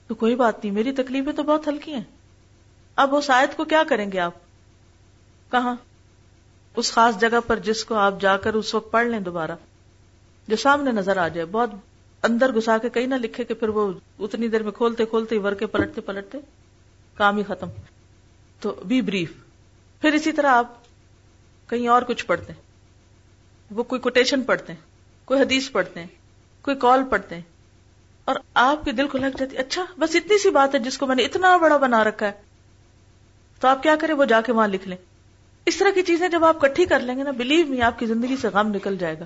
تو 0.08 0.16
کوئی 0.16 0.36
بات 0.36 0.64
نہیں، 0.64 0.74
میری 0.74 0.92
تکلیفیں 0.92 1.34
تو 1.34 1.44
بہت 1.44 1.68
ہلکی 1.68 1.94
ہیں۔ 1.94 2.04
اب 3.00 3.16
اس 3.16 3.30
آیت 3.30 3.58
کو 3.58 3.66
کیا 3.66 3.84
کریں 3.90 4.12
گے 4.12 4.20
آپ؟ 4.20 4.32
کہاں؟ 5.52 5.76
اس 6.76 6.92
خاص 6.92 7.20
جگہ 7.20 7.40
پر 7.48 7.60
جس 7.60 7.86
کو 7.86 7.96
آپ 7.96 8.14
جا 8.22 8.38
کر 8.38 8.54
اس 8.54 8.76
وقت 8.76 8.92
پڑھ 8.92 9.08
لیں 9.08 9.20
دوبارہ، 9.20 9.52
جو 10.48 10.56
سامنے 10.56 10.92
نظر 10.92 11.18
آ 11.18 11.28
جائے، 11.28 11.46
بہت 11.46 11.70
اندر 12.24 12.56
گھسا 12.56 12.78
کے 12.78 12.90
کہیں 12.90 13.08
نہ 13.08 13.16
لکھے 13.16 13.44
کہ 13.44 13.54
پھر 13.54 13.70
وہ 13.70 13.94
اتنی 14.20 14.48
دیر 14.48 14.64
میں 14.64 14.72
کھولتے 14.72 15.06
کھولتے 15.06 15.38
ور 15.38 15.52
کے 15.52 15.66
پلٹتے 15.66 16.02
پلٹتے 16.02 16.38
کام 17.16 17.38
ہی 17.38 17.44
ختم۔ 17.44 17.68
تو 18.60 18.82
بی 18.86 19.02
بریف 19.02 19.34
پھر 20.02 20.14
اسی 20.14 20.32
طرح 20.32 20.48
آپ 20.48 20.74
کہیں 21.70 21.88
اور 21.88 22.02
کچھ 22.02 22.26
پڑھتے 22.26 22.54
ہیں۔ 22.54 22.62
وہ 23.72 23.84
کوئی 23.84 24.02
کوٹیشن 24.02 24.42
پڑھتے 24.42 24.74
ہیں، 24.74 24.80
کوئی 25.26 25.42
حدیث 25.42 25.72
پڑھتے 25.72 26.00
ہیں، 26.00 26.08
کوئی 26.62 26.78
کال 26.78 27.04
پڑھتے 27.10 27.36
ہیں۔ 27.36 27.42
اور 28.26 28.36
آپ 28.54 28.86
کے 28.86 28.92
دل 28.92 29.08
کو 29.08 29.18
لگ 29.18 29.38
جاتی 29.38 29.58
اچھا 29.58 29.86
بس 29.98 30.16
اتنی 30.16 30.38
سی 30.38 30.50
بات 30.50 30.76
ہے 30.76 30.80
جس 30.80 30.98
کو 30.98 31.08
میں 31.08 31.16
نے 31.16 31.24
اتنا 31.24 31.58
بڑا 31.58 31.78
بنا 31.78 32.04
رکھا 32.04 32.26
ہے۔ 32.26 32.49
تو 33.60 33.68
آپ 33.68 33.84
کیا 33.84 33.96
کریں 33.96 34.16
وہ 34.16 34.26
جا 34.26 34.42
کے 34.42 34.52
وہاں 34.52 34.68
لکھ 34.68 34.88
لیں۔ 34.88 34.98
اس 35.66 35.78
طرح 35.78 35.90
کی 35.96 36.02
چیزیں 36.02 36.30
جب 36.30 36.46
آپ 36.46 36.62
کٹھی 36.62 36.86
کر 36.86 37.00
لیں 37.00 37.18
گے 37.18 37.24
نا 37.24 37.32
بلیو 37.32 37.66
می 37.66 37.82
آپ 37.82 38.00
کی 38.00 38.06
زندگی 38.06 38.38
سے 38.38 38.48
غم 38.48 38.68
نکل 38.68 38.98
جائے 38.98 39.20
گا۔ 39.20 39.26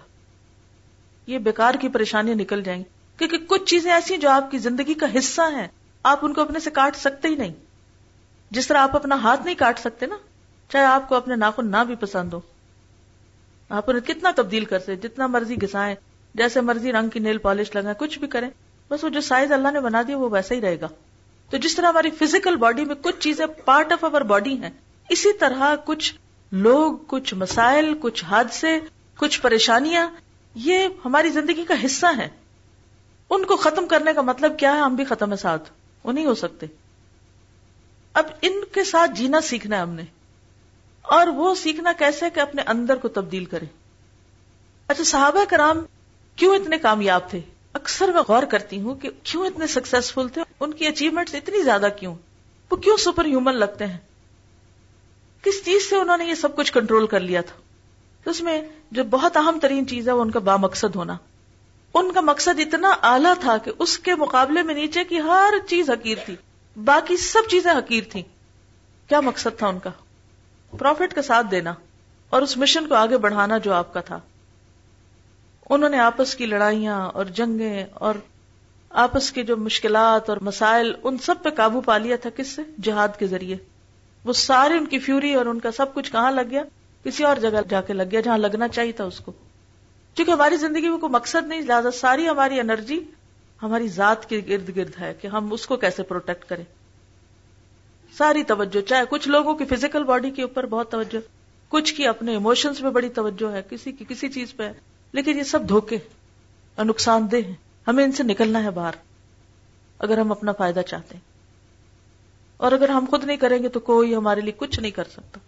یہ 1.28 1.38
بیکار 1.38 1.74
کی 1.74 1.90
پریشانیاں 1.90 2.36
نکل 2.36 2.64
جائیں۔ 2.64 2.84
گی 2.84 2.90
کیونکہ 3.18 3.38
کچھ 3.48 3.64
چیزیں 3.64 3.92
ایسی 3.92 4.18
جو 4.18 4.30
آپ 4.30 4.52
کی 4.52 4.58
زندگی 4.58 4.94
کا 4.94 5.18
حصہ 5.18 5.42
ہیں۔ 5.42 5.68
آپ 6.04 6.20
ان 6.22 6.34
کو 6.34 6.42
اپنے 6.42 6.60
سے 6.60 6.70
کاٹ 6.72 6.96
سکتے 6.96 7.28
ہی 7.28 7.36
نہیں۔ 7.36 7.54
جس 8.52 8.68
طرح 8.68 8.78
آپ 8.78 8.96
اپنا 8.96 9.16
ہاتھ 9.16 9.42
نہیں 9.46 9.56
کاٹ 9.56 9.80
سکتے 9.80 10.06
نا، 10.06 10.16
چاہے 10.70 10.86
آپ 10.86 11.10
کو 11.10 11.16
اپنے 11.16 11.36
ناخن 11.36 11.72
نہ 11.72 11.84
بھی 11.88 11.96
پسند 11.96 12.34
ہو۔ 12.34 12.40
آپ 13.70 13.90
انہیں 13.90 14.08
کتنا 14.08 14.32
تبدیل 14.36 14.66
کر 14.66 14.80
سکتے، 14.80 14.96
جتنا 14.96 15.28
مرضی 15.28 15.56
گسائیں 15.56 15.96
جیسے 16.34 16.62
مرضی 16.62 16.92
رنگ 16.92 17.10
کی 17.10 17.20
نیل 17.20 17.38
پالش 17.38 17.76
لگائیں، 17.76 18.00
کچھ 18.00 18.20
بھی 18.20 18.28
کریں، 18.28 18.50
بس 18.90 19.04
وہ 19.04 19.10
جو 19.10 19.22
سائز 19.22 19.52
اللہ 19.52 19.72
نے 19.72 19.80
بنا 19.80 20.02
دیا، 20.08 20.18
وہ 20.18 20.30
ویسا 20.32 20.56
ہی 20.56 20.62
رہے 20.62 20.82
گا۔ 20.82 20.88
تو 21.54 21.60
جس 21.60 21.76
طرح 21.76 21.88
ہماری 21.88 22.12
فزیکل 22.12 22.56
باڈی 22.56 22.86
میں 22.86 22.96
کچھ 22.96 23.20
چیزیں 23.20 23.46
پارٹ 23.66 23.92
آف 23.92 24.04
اوور 24.04 24.22
باڈی 24.22 24.58
ہیں، 24.58 24.70
اسی 25.10 25.34
طرح 25.34 25.76
کچھ 25.86 26.16
لوگ، 26.52 26.98
کچھ 27.08 27.34
مسائل، 27.34 27.94
کچھ 28.02 28.26
حادثے، 28.26 28.80
کچھ 29.18 29.42
پریشانیاں، 29.42 30.10
یہ 30.56 30.88
ہماری 31.06 31.30
زندگی 31.30 31.66
کا 31.66 31.74
حصہ 31.86 32.06
ہیں۔ 32.06 32.28
ان 33.30 33.46
کو 33.46 33.56
ختم 33.56 33.88
کرنے 33.88 34.14
کا 34.14 34.22
مطلب 34.22 34.60
کیا 34.60 34.74
ہے؟ 34.74 34.80
ہم 34.80 34.96
بھی 34.96 35.06
ختم 35.06 35.32
ہے 35.32 35.38
ساتھ۔ 35.38 35.72
وہ 36.04 36.12
نہیں 36.12 36.26
ہو 36.26 36.36
سکتے۔ 36.36 36.66
اب 38.14 38.26
ان 38.42 38.54
کے 38.74 38.84
ساتھ 38.84 39.12
جینا 39.12 39.42
سیکھنا 39.42 39.76
ہے 39.76 39.82
ہم 39.82 39.90
نے۔ 39.90 40.04
اور 41.02 41.28
وہ 41.28 41.56
سیکھنا 41.56 41.92
کیسے 41.98 42.30
کہ 42.30 42.40
اپنے 42.40 42.62
اندر 42.62 42.96
کو 42.96 43.08
تبدیل 43.08 43.46
کرے 43.46 43.66
اچھا 44.88 45.04
صحابہ 45.04 45.46
کرام 45.50 45.80
کیوں 46.36 46.56
اتنے 46.56 46.78
کامیاب 46.78 47.30
تھے؟ 47.30 47.42
اکثر 47.74 48.08
میں 48.08 48.22
غور 48.28 48.44
کرتی 48.44 48.82
ہوں 48.82 48.96
کہ 48.96 49.10
کیوں 49.24 49.46
اتنے 49.46 49.68
سکسیسفل 49.68 50.28
تھے 50.30 50.42
ان 50.60 50.74
کی 50.74 50.88
اچیومنٹ 50.88 51.36
اتنی 51.36 51.64
زیادہ 51.64 51.88
کیوں؟ 52.00 52.16
وہ 52.72 52.78
کیوں 52.78 52.98
سپر 52.98 53.26
ہیومن 53.26 53.56
لگتے 53.56 53.86
ہیں؟ 53.86 53.98
کس 55.42 55.66
چیز 55.66 55.90
سے 55.90 55.96
انہوں 55.96 56.18
نے 56.18 56.26
یہ 56.26 56.34
سب 56.34 56.56
کچھ 56.56 56.74
کنٹرول 56.74 57.08
کر 57.08 57.20
لیا 57.20 57.42
تھا؟ 57.42 57.62
اس 58.30 58.42
میں 58.42 58.62
جو 58.92 59.04
بہت 59.04 59.38
اہم 59.38 59.60
ترین 59.62 59.88
چیز 59.88 60.08
ہے 60.08 60.14
وہ 60.14 60.22
ان 60.22 60.32
کا 60.32 60.40
با 60.40 60.56
مقصد 60.56 60.96
ہونا۔ 60.96 61.18
ان 61.94 62.12
کا 62.12 62.22
مقصد 62.22 62.60
اتنا 62.60 62.90
اعلیٰ 63.02 63.34
تھا 63.40 63.58
کہ 63.58 63.72
اس 63.80 64.00
کے 64.00 64.16
مقابلے 64.16 64.62
میں 64.62 64.74
نیچے 64.74 65.04
کی 65.04 65.20
ہر 65.20 65.54
چیز 65.68 65.90
حقیر 65.90 66.18
تھی۔ 66.26 66.36
باقی 66.84 67.18
سب 67.18 67.50
چیزیں 67.50 67.72
حقیر 67.72 68.04
تھیں۔ 68.10 68.24
کیا 69.10 69.20
مقصد 69.20 69.58
تھا 69.58 69.68
ان 69.68 69.80
کا؟ 69.80 69.90
پروفٹ 70.78 71.14
کا 71.14 71.22
ساتھ 71.22 71.48
دینا 71.52 71.74
اور 72.30 72.42
اس 72.42 72.58
مشن 72.58 72.88
کو 72.88 72.96
آگے 72.96 73.18
بڑھانا 73.18 73.58
جو 73.58 73.74
آپ 73.74 73.94
کا 73.94 74.02
تھا۔ 74.02 74.20
انہوں 75.70 75.90
نے 75.90 76.00
آپس 76.00 76.36
کی 76.36 76.46
لڑائیاں 76.46 77.10
اور 77.10 77.26
جنگیں 77.26 77.86
اور 77.94 78.16
آپس 78.90 79.32
کے 79.32 79.44
جو 79.44 79.58
مشکلات 79.58 80.30
اور 80.30 80.38
مسائل، 80.42 80.94
ان 81.04 81.18
سب 81.18 81.36
پہ 81.44 81.50
قابو 81.50 81.82
پا 81.82 81.98
لیا 81.98 82.16
تھا 82.16 82.30
کس 82.36 82.48
سے؟ 82.48 82.62
جہاد 82.82 83.08
کے 83.20 83.28
ذریعے۔ 83.28 83.58
وہ 84.26 84.34
سارے 84.34 84.74
ان 84.74 84.86
کی 84.86 85.00
فیوری 85.00 85.34
اور 85.34 85.46
ان 85.46 85.60
کا 85.60 85.72
سب 85.72 85.94
کچھ 85.94 86.12
کہاں 86.12 86.32
لگ 86.32 86.42
گیا؟ 86.50 86.64
کسی 87.04 87.24
اور 87.24 87.36
جگہ 87.36 87.62
جا 87.70 87.82
کے 87.82 87.94
لگ 87.94 88.04
گیا 88.12 88.22
جہاں 88.22 88.38
لگنا 88.38 88.68
چاہیے 88.68 88.92
تھا 88.92 89.04
اس 89.04 89.20
کو۔ 89.20 89.32
کیونکہ 90.16 90.32
ہماری 90.32 90.58
زندگی 90.58 90.90
میں 90.90 90.98
کوئی 90.98 91.12
مقصد 91.12 91.48
نہیں، 91.48 91.62
لہٰذا 91.62 91.92
ساری 91.92 92.30
ہماری 92.30 92.60
انرجی 92.60 93.00
ہماری 93.64 93.88
ذات 93.88 94.30
کے 94.30 94.42
گرد 94.48 94.76
گرد 94.76 94.92
ہے 95.00 95.14
کہ 95.22 95.28
ہم 95.28 95.54
اس 95.54 95.68
کو 95.68 95.76
کیسے 95.76 96.04
پروٹیکٹ 96.04 96.46
کریں۔ 96.46 96.64
ساری 98.18 98.44
توجہ، 98.44 98.82
چاہے 98.82 99.04
کچھ 99.10 99.28
لوگوں 99.28 99.56
کی 99.56 99.66
فزیکل 99.66 100.04
باڈی 100.04 100.32
کے 100.32 100.42
اوپر 100.42 100.66
بہت 100.66 100.92
توجہ، 100.92 101.18
کچھ 101.70 101.94
کی 101.94 102.08
اپنے 102.08 102.32
ایموشنس 102.32 102.82
میں 102.82 102.92
بڑی 102.92 103.10
توجہ 103.10 103.52
ہے، 103.52 103.62
کسی 103.70 103.92
کی 103.92 104.06
کسی 104.10 104.30
چیز 104.30 104.56
پہ۔ 104.56 104.72
لیکن 105.14 105.38
یہ 105.38 105.44
سب 105.44 105.70
دھوکے 105.70 105.98
اور 106.76 106.86
نقصان 106.86 107.28
دہ 107.32 107.36
ہیں۔ 107.36 107.56
ہمیں 107.88 108.04
ان 108.04 108.12
سے 108.12 108.24
نکلنا 108.24 108.64
ہے 108.64 108.70
باہر، 108.70 108.94
اگر 110.00 110.18
ہم 110.18 110.32
اپنا 110.32 110.52
فائدہ 110.52 110.80
چاہتے 110.80 111.16
ہیں۔ 111.16 111.34
اور 112.58 112.72
اگر 112.72 112.90
ہم 112.90 113.06
خود 113.10 113.24
نہیں 113.24 113.38
کریں 113.38 113.64
گے 113.64 113.70
تو 113.70 113.80
کوئی 113.80 114.16
ہمارے 114.16 114.42
لیے 114.42 114.52
کچھ 114.58 114.80
نہیں 114.80 114.92
کر 114.92 115.04
سکتا۔ 115.04 115.40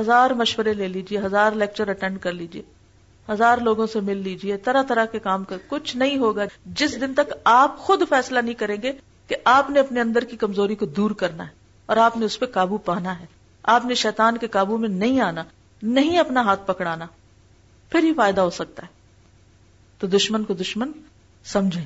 ہزار 0.00 0.30
مشورے 0.30 0.74
لے 0.74 0.88
لیجیے 0.88 1.18
ہزار 1.18 1.52
لیکچر 1.52 1.88
اٹینڈ 1.88 2.20
کر 2.20 2.32
لیجیے 2.32 2.62
ہزار 3.32 3.58
لوگوں 3.58 3.86
سے 3.86 4.00
مل 4.00 4.16
لیجیے 4.16 4.56
طرح 4.56 4.82
طرح 4.82 5.04
کے 5.04 5.18
کام 5.18 5.44
کر 5.44 5.56
کچھ 5.68 5.96
نہیں 5.96 6.18
ہوگا۔ 6.18 6.44
جس 6.66 7.00
دن 7.00 7.14
تک 7.14 7.32
آپ 7.44 7.78
خود 7.78 8.02
فیصلہ 8.08 8.38
نہیں 8.38 8.54
کریں 8.54 8.76
گے 8.82 8.92
کہ 9.28 9.36
آپ 9.44 9.70
نے 9.70 9.80
اپنے 9.80 10.00
اندر 10.00 10.24
کی 10.24 10.36
کمزوری 10.36 10.74
کو 10.74 10.86
دور 10.86 11.10
کرنا 11.10 11.44
ہے 11.44 11.52
اور 11.86 11.96
آپ 11.96 12.16
نے 12.16 12.24
اس 12.24 12.38
پہ 12.38 12.46
قابو 12.46 12.78
پانا 12.78 13.20
ہے۔ 13.20 13.26
آپ 13.62 13.84
نے 13.84 13.94
شیطان 13.94 14.38
کے 14.38 14.48
قابو 14.48 14.76
میں 14.76 14.88
نہیں 14.88 15.20
آنا، 15.20 15.44
نہیں 15.82 16.18
اپنا 16.18 16.40
ہاتھ 16.40 16.66
پکڑانا۔ 16.66 17.06
پھر 17.90 18.02
ہی 18.02 18.14
فائدہ 18.14 18.40
ہو 18.40 18.50
سکتا 18.50 18.82
ہے۔ 18.82 18.98
تو 19.98 20.06
دشمن 20.06 20.44
کو 20.44 20.54
دشمن 20.54 20.92
سمجھیں۔ 21.44 21.84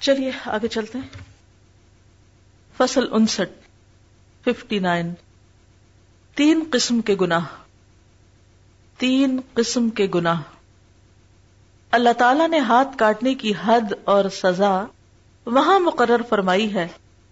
چلیے، 0.00 0.32
آگے 0.44 0.68
چلتے 0.68 0.98
ہیں۔ 0.98 1.08
فصل 2.76 3.04
انسٹھ، 3.12 3.52
ففٹی 4.44 4.78
نائن۔ 4.78 5.14
تین 6.34 6.64
قسم 6.72 7.00
کے 7.00 7.14
گناہ۔ 7.20 7.44
تین 8.98 9.40
قسم 9.54 9.90
کے 9.90 10.06
گناہ۔ 10.14 10.42
اللہ 11.90 12.12
تعالی 12.18 12.46
نے 12.46 12.58
ہاتھ 12.58 12.98
کاٹنے 12.98 13.34
کی 13.34 13.52
حد 13.64 13.92
اور 14.04 14.24
سزا 14.28 14.84
وہاں 15.46 15.80
مقرر 15.80 16.20
فرمائی 16.28 16.74
ہے، 16.74 16.88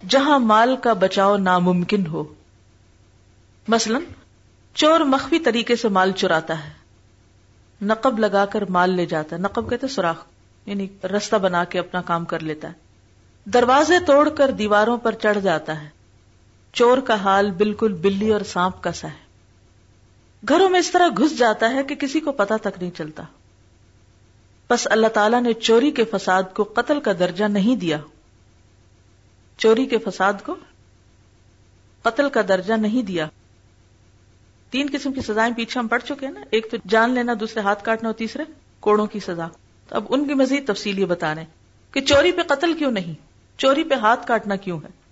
جہاں 0.09 0.39
مال 0.39 0.77
کا 0.77 0.93
بچاؤ 0.93 1.37
ناممکن 1.37 2.07
ہو۔ 2.07 2.35
مثلا، 3.69 3.99
چور 4.75 5.01
مخفی 5.01 5.39
طریقے 5.39 5.77
سے 5.77 5.89
مال 5.89 6.13
چراتا 6.13 6.65
ہے۔ 6.65 6.86
نقب 7.83 8.19
لگا 8.19 8.47
کر 8.47 8.65
مال 8.65 8.91
لے 8.91 9.07
جاتا 9.07 9.37
ہے۔ 9.37 9.41
نقب 9.41 9.71
کہتے 9.71 9.89
سوراخ 9.89 10.25
یعنی 10.67 10.89
رستہ 11.05 11.37
بنا 11.37 11.65
کے 11.65 11.79
اپنا 11.79 12.03
کام 12.03 12.25
کر 12.25 12.41
لیتا 12.41 12.69
ہے۔ 12.69 12.73
دروازے 13.45 14.01
توڑ 14.07 14.29
کر 14.29 14.51
دیواروں 14.51 14.99
پر 14.99 15.13
چڑھ 15.13 15.41
جاتا 15.41 15.83
ہے۔ 15.83 15.89
چور 16.73 16.99
کا 16.99 17.15
حال 17.15 17.51
بالکل 17.51 17.93
بلی 17.93 18.33
اور 18.33 18.41
سانپ 18.41 18.83
کا 18.83 18.93
سا 18.93 19.09
ہے۔ 19.09 19.27
گھروں 20.49 20.69
میں 20.69 20.81
اس 20.81 20.91
طرح 20.91 21.09
گھس 21.09 21.39
جاتا 21.39 21.71
ہے 21.71 21.83
کہ 21.83 21.95
کسی 21.95 22.21
کو 22.21 22.33
پتا 22.33 22.57
تک 22.57 22.79
نہیں 22.81 22.91
چلتا۔ 22.91 23.23
بس 24.71 24.89
اللہ 24.91 25.07
تعالیٰ 25.07 25.43
نے 25.43 25.53
چوری 25.53 25.91
کے 25.91 26.05
فساد 26.05 26.43
کو 26.55 26.63
قتل 26.63 27.01
کا 27.01 27.13
درجہ 27.19 27.45
نہیں 27.45 27.77
دیا۔ 27.77 27.99
چوری 29.59 29.87
کے 29.87 29.99
فساد 29.99 30.33
کو 30.47 30.55
قتل 32.03 32.31
کا 32.31 32.41
درجہ 32.49 32.75
نہیں 32.75 33.03
دیا۔ 33.03 33.29
تین 34.71 34.87
قسم 34.93 35.13
کی 35.13 35.21
سزائیں 35.21 35.55
پیچھے 35.55 35.81
ہم 35.81 35.87
پڑھ 35.87 36.03
چکے 36.03 36.27
ہیں 36.27 36.33
نا۔ 36.33 36.41
ایک 36.51 36.71
تو 36.71 36.77
جان 36.87 37.11
لینا، 37.11 37.33
دوسرے 37.41 37.63
ہاتھ 37.63 37.85
کاٹنا، 37.85 38.09
اور 38.09 38.15
تیسرے 38.15 38.43
کوڑوں 38.81 39.07
کی 39.07 39.21
سزا۔ 39.21 39.47
اب 39.91 40.05
ان 40.09 40.27
کی 40.27 40.35
مزید 40.35 40.67
تفصیل 40.67 40.99
یہ 40.99 41.05
بتا 41.05 41.35
رہے 41.35 41.43
ہیں 41.43 41.95
کہ 41.95 42.01
چوری 42.01 42.33
پہ 42.33 42.43
قتل 42.43 42.75
کیوں 42.75 42.91
نہیں؟ 42.91 43.15
چوری 43.59 43.85
پہ 43.85 43.95
ہاتھ 43.95 44.27
کاٹنا 44.27 44.57
کیوں 44.57 44.81
ہے؟ 44.85 45.07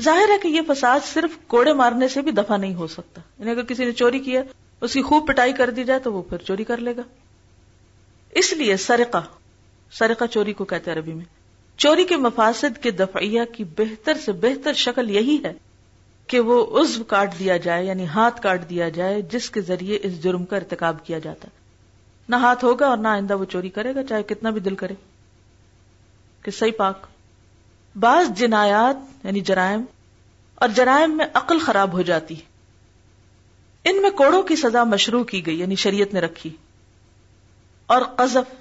ظاہر 0.00 0.28
ہے 0.28 0.38
کہ 0.42 0.48
یہ 0.48 0.60
فساد 0.68 1.00
صرف 1.12 1.46
کوڑے 1.46 1.72
مارنے 1.72 2.08
سے 2.08 2.22
بھی 2.22 2.30
دفع 2.30 2.56
نہیں 2.56 2.74
ہو 2.74 2.86
سکتا۔ 2.86 3.20
یعنی 3.38 3.50
اگر 3.50 3.62
کسی 3.62 3.84
نے 3.84 3.92
چوری 3.92 4.18
کیا 4.18 4.42
اس 4.80 4.92
کی 4.92 5.02
خوب 5.02 5.28
پٹائی 5.28 5.52
کر 5.52 5.70
دی 5.70 5.84
جائے 5.84 6.00
تو 6.00 6.12
وہ 6.12 6.22
پھر 6.22 6.38
چوری 6.38 6.64
کر 6.64 6.76
لے 6.76 6.96
گا۔ 6.96 7.02
اس 8.30 8.52
لیے 8.52 8.76
سرقہ 8.76 9.22
سرقہ 9.92 10.24
چوری 10.24 10.52
کو 10.52 10.64
کہتے 10.64 10.92
عربی 10.92 11.12
میں، 11.12 11.24
چوری 11.76 12.04
کے 12.04 12.16
مفاسد 12.16 12.82
کے 12.82 12.90
دفعیہ 12.90 13.40
کی 13.52 13.64
بہتر 13.64 14.14
سے 14.14 14.32
بہتر 14.32 14.72
شکل 14.72 15.10
یہی 15.10 15.38
ہے 15.44 15.52
کہ 16.28 16.40
وہ 16.40 16.80
عزو 16.80 17.04
کاٹ 17.04 17.38
دیا 17.38 17.56
جائے 17.56 17.84
یعنی 17.84 18.06
ہاتھ 18.06 18.42
کاٹ 18.42 18.70
دیا 18.70 18.88
جائے، 18.88 19.22
جس 19.22 19.50
کے 19.50 19.60
ذریعے 19.60 19.98
اس 20.02 20.22
جرم 20.22 20.44
کا 20.44 20.56
ارتکاب 20.56 21.06
کیا 21.06 21.18
جاتا 21.18 21.48
ہے۔ 21.48 21.58
نہ 22.28 22.36
ہاتھ 22.36 22.64
ہوگا 22.64 22.86
اور 22.86 22.96
نہ 22.96 23.08
آئندہ 23.08 23.36
وہ 23.36 23.44
چوری 23.44 23.68
کرے 23.68 23.94
گا، 23.94 24.02
چاہے 24.02 24.22
کتنا 24.22 24.50
بھی 24.50 24.60
دل 24.60 24.74
کرے۔ 24.74 24.94
کہ 26.42 26.50
صحیح 26.50 26.72
پاک۔ 26.78 27.06
بعض 27.96 28.38
جنایات 28.38 29.26
یعنی 29.26 29.40
جرائم، 29.40 29.80
اور 30.54 30.68
جرائم 30.68 31.16
میں 31.16 31.26
عقل 31.34 31.58
خراب 31.58 31.92
ہو 31.92 32.02
جاتی 32.02 32.34
ان 33.84 34.02
میں 34.02 34.10
کوڑوں 34.10 34.42
کی 34.42 34.56
سزا 34.56 34.84
مشروع 34.84 35.24
کی 35.24 35.46
گئی 35.46 35.60
یعنی 35.60 35.74
شریعت 35.74 36.14
نے 36.14 36.20
رکھی۔ 36.20 36.50
اور 37.86 38.02
قذف، 38.02 38.54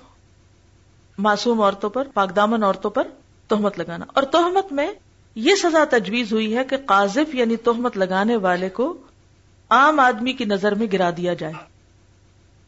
معصوم 1.17 1.61
عورتوں 1.61 1.89
پر 1.89 2.07
پاکدامن 2.13 2.63
عورتوں 2.63 2.91
پر 2.91 3.07
تہمت 3.47 3.79
لگانا۔ 3.79 4.05
اور 4.13 4.23
تہمت 4.23 4.71
میں 4.71 4.93
یہ 5.37 5.55
سزا 5.55 5.83
تجویز 5.89 6.33
ہوئی 6.33 6.57
ہے 6.57 6.63
کہ 6.63 6.77
قاذف 6.85 7.35
یعنی 7.35 7.55
تہمت 7.55 7.97
لگانے 7.97 8.35
والے 8.35 8.69
کو 8.69 8.97
عام 9.69 9.99
آدمی 9.99 10.33
کی 10.33 10.45
نظر 10.45 10.75
میں 10.75 10.87
گرا 10.93 11.09
دیا 11.17 11.33
جائے۔ 11.33 11.53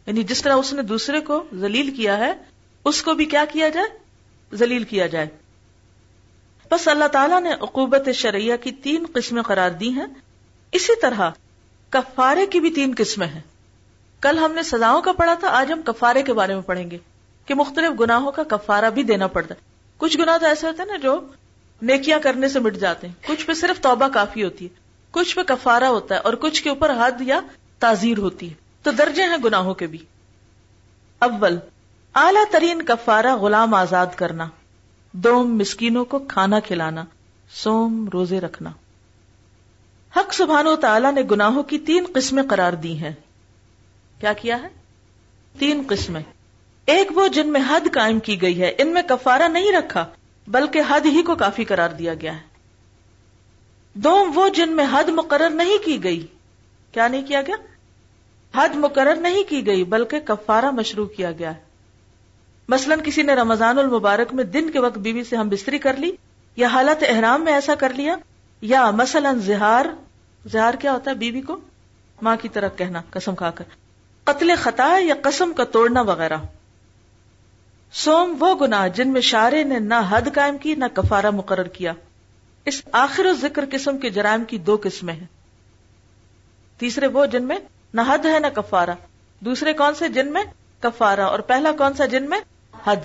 یعنی 0.08 0.24
جس 0.24 0.42
طرح 0.42 0.54
اس 0.54 0.74
نے 0.74 0.82
دوسرے 0.82 1.20
کو 1.20 1.44
ذلیل 1.56 1.92
کیا 1.92 2.18
ہے، 2.18 2.34
اس 2.86 3.04
کو 3.04 3.14
بھی 3.14 3.26
کیا 3.26 3.46
کیا 3.54 3.70
جائے؟ 3.70 3.86
ذلیل 4.56 4.84
کیا 4.84 5.08
جائے۔ 5.08 5.28
بس 6.72 6.88
اللہ 6.88 7.06
تعالیٰ 7.06 7.42
نے 7.42 7.54
عقوبت 7.54 8.10
شرعیہ 8.14 8.56
کی 8.56 8.72
تین 8.72 9.06
قسمیں 9.14 9.42
قرار 9.42 9.72
دی 9.72 9.90
ہیں۔ 9.90 10.08
اسی 10.72 10.94
طرح 11.02 11.30
کفارے 11.90 12.46
کی 12.46 12.60
بھی 12.60 12.72
تین 12.72 12.94
قسمیں 12.98 13.28
ہیں۔ 13.28 13.42
کل 14.22 14.40
ہم 14.40 14.52
نے 14.52 14.64
سزاؤں 14.64 15.02
کا 15.02 15.12
پڑھا 15.12 15.34
تھا، 15.34 15.48
آج 15.48 15.72
ہم 15.72 15.82
کفارے 15.86 16.24
کے 16.24 16.34
بارے 16.34 16.54
میں 16.54 16.62
پڑھیں 16.62 16.92
گے 16.92 16.98
کہ 17.46 17.54
مختلف 17.54 18.00
گناہوں 18.00 18.32
کا 18.32 18.44
کفارہ 18.44 18.90
بھی 18.90 19.04
دینا 19.04 19.28
پڑتا 19.28 19.56
ہے۔ 19.56 19.60
کچھ 19.98 20.18
گنا 20.18 20.38
تو 20.38 20.46
ایسے 20.46 20.68
ہوتے 20.68 20.82
ہیں 20.82 20.90
نا 20.90 20.98
جو 20.98 21.22
نیکیاں 21.82 22.20
کرنے 22.20 22.50
سے 22.50 22.60
مٹ 22.60 22.76
جاتے 22.76 23.08
ہیں۔ 23.08 23.28
کچھ 23.28 23.46
پہ 23.46 23.54
صرف 23.54 23.82
توبہ 23.82 24.08
کافی 24.08 24.44
ہوتی 24.44 24.66
ہے، 24.66 24.70
کچھ 25.12 25.36
پہ 25.36 25.42
کفارہ 25.44 25.84
ہوتا 25.84 26.16
ہے 26.16 26.20
اور 26.20 26.34
کچھ 26.34 26.64
کے 26.64 26.70
اوپر 26.70 26.92
حد 26.94 27.22
یا 27.22 27.40
تعزیر 27.80 28.18
ہوتی 28.18 28.50
ہے۔ 28.50 28.54
تو 28.84 28.92
درجے 28.92 29.24
ہیں 29.24 29.38
گناہوں 29.46 29.74
کے 29.74 29.88
بھی۔ 29.88 29.98
اول، 31.20 31.60
اعلی 32.16 32.46
ترین 32.52 32.82
کفارہ 32.82 33.36
غلام 33.36 33.74
آزاد 33.74 34.08
کرنا۔ 34.16 34.50
دوم، 35.12 35.58
مسکینوں 35.58 36.06
کو 36.06 36.20
کھانا 36.20 36.60
کھلانا۔ 36.60 37.04
سوم، 37.52 38.10
روزے 38.14 38.42
رکھنا۔ 38.42 38.70
حق 40.16 40.34
سبحان 40.34 40.68
و 40.68 40.76
تعالی 40.76 41.12
نے 41.12 41.22
گناہوں 41.32 41.64
کی 41.64 41.80
تین 41.80 42.06
قسمیں 42.16 42.44
قرار 42.50 42.74
دی 42.74 42.98
ہیں۔ 42.98 43.12
کیا 44.20 44.34
کیا 44.34 44.62
ہے؟ 44.62 44.68
تین 45.60 45.84
قسمیں۔ 45.88 46.24
ایک 46.86 47.18
وہ 47.18 47.28
جن 47.28 47.50
میں 47.50 47.62
حد 47.70 47.94
قائم 47.94 48.20
کی 48.20 48.42
گئی 48.42 48.62
ہے، 48.62 48.76
ان 48.78 48.88
میں 48.88 49.02
کفارہ 49.02 49.48
نہیں 49.48 49.72
رکھا۔ 49.72 50.06
بلکہ 50.50 50.82
حد 50.90 51.02
ہی 51.06 51.24
کو 51.24 51.36
کافی 51.36 51.64
قرار 51.64 51.90
دیا 51.90 52.14
گیا 52.14 52.34
ہے۔ 52.34 52.50
دوم، 53.94 54.32
وہ 54.36 54.50
جن 54.50 54.70
میں 54.70 54.86
حد 54.92 55.10
مقرر 55.10 55.50
نہیں 55.50 55.86
کی 55.86 56.04
گئی، 56.04 56.28
کیا 56.92 57.08
نہیں 57.08 57.28
کیا 57.28 57.42
گیا؟ 57.42 57.56
حد 58.56 58.70
مقرر 58.76 59.16
نہیں 59.16 59.44
کی 59.50 59.66
گئی، 59.66 59.84
بلکہ 59.84 60.20
کفارہ 60.20 60.72
مشروع 60.72 61.06
کیا 61.06 61.32
گیا۔ 61.32 61.56
ہے 61.56 61.60
مثلا 62.68 62.96
کسی 62.96 63.22
نے 63.22 63.34
رمضان 63.34 63.80
المبارک 63.80 64.34
میں 64.34 64.44
دن 64.44 64.70
کے 64.70 64.80
وقت 64.80 64.98
بیوی 64.98 65.24
سے 65.24 65.36
ہم 65.36 65.50
بستری 65.50 65.78
کر 65.78 65.96
لی، 65.98 66.12
یا 66.56 66.68
حالت 66.68 67.04
احرام 67.08 67.44
میں 67.44 67.54
ایسا 67.54 67.76
کر 67.76 67.94
لیا، 67.94 68.16
یا 68.62 68.92
مثلا 68.92 69.34
زہار 69.34 69.86
زہار 70.52 70.74
کیا 70.74 70.94
ہوتا 70.94 71.12
ہے 71.12 71.16
بیوی 71.16 71.42
کو؟ 71.42 71.58
ماں 72.22 72.36
کی 72.42 72.50
طرف 72.50 72.78
کہنا، 72.78 73.02
قسم 73.10 73.36
کھا 73.36 73.52
کر۔ 73.52 73.64
قتل 74.24 74.52
خطا 74.58 74.98
یا 75.00 75.16
قسم 75.22 75.54
کا 75.54 75.64
توڑنا 75.64 76.02
وغیرہ۔ 76.02 76.38
سوم 77.94 78.36
وہ 78.40 78.56
گنا 78.56 78.88
جن 78.88 79.10
میں 79.10 79.22
شارے 79.22 79.64
نے 79.64 79.80
نہ 79.80 79.94
حد 80.10 80.22
قائم 80.36 80.58
کی، 80.58 80.76
نہ 80.76 80.86
کفارہ 80.94 81.30
مقرر 81.30 81.64
کیا۔ 81.64 81.94
اس 82.66 82.82
آخر 82.92 83.26
و 83.26 83.34
ذکر 83.34 83.66
قسم 83.72 83.98
کے 83.98 84.10
جرائم 84.10 84.44
کی 84.44 84.58
دو 84.58 84.78
قسمیں 84.84 85.14
ہیں۔ 85.14 85.28
تیسرے 86.78 87.08
وہ 87.08 87.26
جن 87.26 87.44
میں 87.44 87.58
نہ 87.94 88.02
حد 88.08 88.26
ہے، 88.26 88.40
نہ 88.40 88.48
کفارہ۔ 88.48 88.90
دوسرے 89.40 89.74
کون 89.74 89.96
سے؟ 89.96 90.10
جن 90.10 90.34
میں 90.34 90.44
کفارہ۔ 90.80 91.22
اور 91.22 91.40
پہلا 91.40 91.72
کون 91.72 91.94
سا 91.94 92.06
جن 92.06 92.30
میں 92.30 92.40
حد۔ 92.86 92.96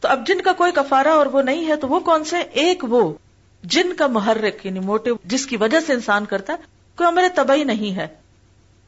تو 0.00 0.08
اب 0.08 0.26
جن 0.26 0.40
کا 0.40 0.52
کوئی 0.52 0.72
کفارہ 0.72 1.08
اور 1.08 1.26
وہ 1.26 1.42
نہیں 1.42 1.68
ہے، 1.68 1.76
تو 1.76 1.88
وہ 1.88 2.00
کون 2.00 2.24
سے؟ 2.24 2.36
ایک 2.38 2.84
وہ 2.88 3.14
جن 3.62 3.92
کا 3.92 4.06
محرک 4.06 4.66
یعنی 4.66 4.80
موٹو، 4.80 5.10
جس 5.24 5.46
کی 5.46 5.56
وجہ 5.56 5.80
سے 5.80 5.92
انسان 5.92 6.24
کرتا 6.24 6.52
ہے، 6.52 6.58
کوئی 6.96 7.08
عمر 7.08 7.22
طبعی 7.34 7.64
نہیں 7.64 7.96
ہے۔ 7.96 8.06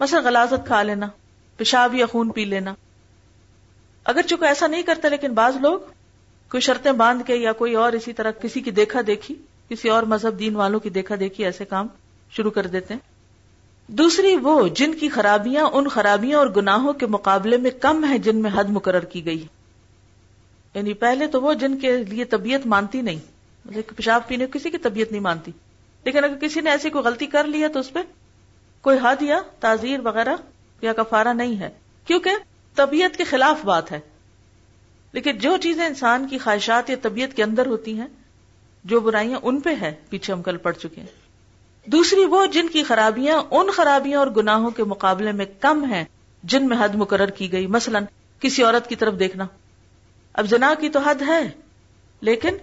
مثلا 0.01 0.21
غلازت 0.21 0.67
کھا 0.67 0.83
لینا، 0.83 1.07
پیشاب 1.57 1.95
یا 1.95 2.07
خون 2.07 2.31
پی 2.31 2.45
لینا۔ 2.45 2.75
اگر 4.05 4.23
چونکہ 4.23 4.45
ایسا 4.45 4.67
نہیں 4.67 4.83
کرتا 4.83 5.09
لیکن 5.09 5.33
بعض 5.33 5.57
لوگ 5.57 5.79
کوئی 6.51 6.61
شرطیں 6.61 6.93
باندھ 6.93 7.23
کے 7.27 7.35
یا 7.35 7.53
کوئی 7.53 7.75
اور 7.75 7.93
اسی 7.93 8.13
طرح 8.13 8.31
کسی 8.31 8.61
کی 8.61 8.71
دیکھا 8.71 9.01
دیکھی، 9.07 9.35
کسی 9.69 9.89
اور 9.89 10.03
مذہب 10.03 10.39
دین 10.39 10.57
والوں 10.57 10.81
کی 10.81 10.91
دیکھا 10.91 11.15
دیکھی، 11.21 11.45
ایسے 11.45 11.65
کام 11.65 11.87
شروع 12.31 12.51
کر 12.51 12.67
دیتے 12.67 12.95
ہیں۔ 12.95 13.01
دوسری 13.87 14.37
وہ، 14.37 14.69
جن 14.69 14.95
کی 14.95 15.09
خرابیاں 15.09 15.65
ان 15.65 15.89
خرابیاں 15.89 16.39
اور 16.39 16.47
گناہوں 16.47 16.93
کے 16.93 17.07
مقابلے 17.07 17.57
میں 17.57 17.71
کم 17.71 18.05
ہیں 18.05 18.19
جن 18.19 18.37
میں 18.37 18.51
حد 18.55 18.65
مقرر 18.65 19.05
کی 19.05 19.25
گئی۔ 19.25 19.47
یعنی 20.75 20.95
پہلے 20.95 21.27
تو 21.27 21.41
وہ 21.41 21.55
جن 21.55 21.79
کے 21.79 21.97
لیے 21.97 22.25
طبیعت 22.25 22.67
مانتی 22.67 23.01
نہیں 23.01 23.19
مطلب 23.65 23.97
پیشاب 23.97 24.29
پینے 24.29 24.47
کسی 24.53 24.71
کی 24.71 24.79
طبیعت 24.79 25.13
نہیں 25.13 25.23
مانتی۔ 25.23 25.53
لیکن 26.05 26.25
اگر 26.25 26.35
کسی 26.35 26.61
نے 26.61 26.71
ایسی 26.71 26.91
کوئی 26.91 27.05
غلطی 27.05 27.27
کر 27.27 27.45
لی 27.45 27.63
ہے 27.63 27.69
تو 27.69 27.81
اس 27.81 27.93
پہ 27.93 27.99
کوئی 28.81 28.99
حد 29.03 29.23
یا 29.23 29.41
تعزیر 29.61 30.01
وغیرہ 30.01 30.37
یا 30.83 30.93
کفارہ 30.93 31.33
نہیں 31.33 31.61
ہے۔ 31.61 31.71
کیونکہ 32.07 32.31
طبیعت 32.75 33.17
کے 33.17 33.25
خلاف 33.25 33.65
بات 33.65 33.93
ہے۔ 33.93 34.01
لیکن 35.13 35.39
جو 35.39 35.57
چیزیں 35.57 35.87
انسان 35.87 36.29
کی 36.29 36.39
خواہشات 36.39 36.91
یا 36.91 36.97
طبیعت 37.03 37.37
کے 37.37 37.43
اندر 37.43 37.67
ہوتی 37.67 37.99
ہیں، 37.99 38.07
جو 38.85 39.01
برائیاں 39.01 39.39
ان 39.43 39.61
پہ 39.61 39.71
ہے، 39.81 39.95
پیچھے 40.11 40.33
ہم 40.33 40.43
کل 40.43 40.57
پڑ 40.57 40.73
چکے 40.73 41.01
ہیں۔ 41.01 41.25
دوسری 41.87 42.25
وہ 42.25 42.47
جن 42.47 42.69
کی 42.69 42.83
خرابیاں 42.83 43.43
ان 43.51 43.71
خرابیاں 43.71 44.19
اور 44.19 44.27
گناہوں 44.27 44.71
کے 44.71 44.85
مقابلے 44.85 45.33
میں 45.33 45.47
کم 45.61 45.85
ہیں، 45.85 46.05
جن 46.43 46.69
میں 46.69 46.77
حد 46.81 46.89
مقرر 46.95 47.31
کی 47.31 47.53
گئی۔ 47.53 47.67
مثلا 47.67 47.99
کسی 48.41 48.63
عورت 48.63 48.89
کی 48.89 48.97
طرف 48.97 49.19
دیکھنا۔ 49.19 49.47
اب 50.33 50.47
جنا 50.47 50.75
کی 50.81 50.89
تو 50.89 50.99
حد 50.99 51.23
ہے، 51.27 51.51
لیکن 52.21 52.57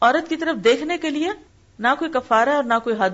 عورت 0.00 0.28
کی 0.28 0.36
طرف 0.36 0.64
دیکھنے 0.64 0.98
کے 0.98 1.10
لیے 1.10 1.28
نہ 1.78 1.88
کوئی 1.98 2.10
کفارہ 2.10 2.48
اور 2.48 2.64
نہ 2.64 2.74
کوئی 2.84 2.96
حد۔ 2.98 3.10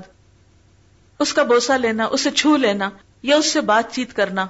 اس 1.19 1.33
کا 1.33 1.43
بوسا 1.43 1.77
لینا، 1.77 2.05
اسے 2.05 2.31
چھو 2.31 2.57
لینا 2.57 2.91
یا 3.23 3.37
اس 3.37 3.53
سے 3.53 3.61
بات 3.61 3.93
چیت 3.93 4.13
کرنا۔ 4.13 4.47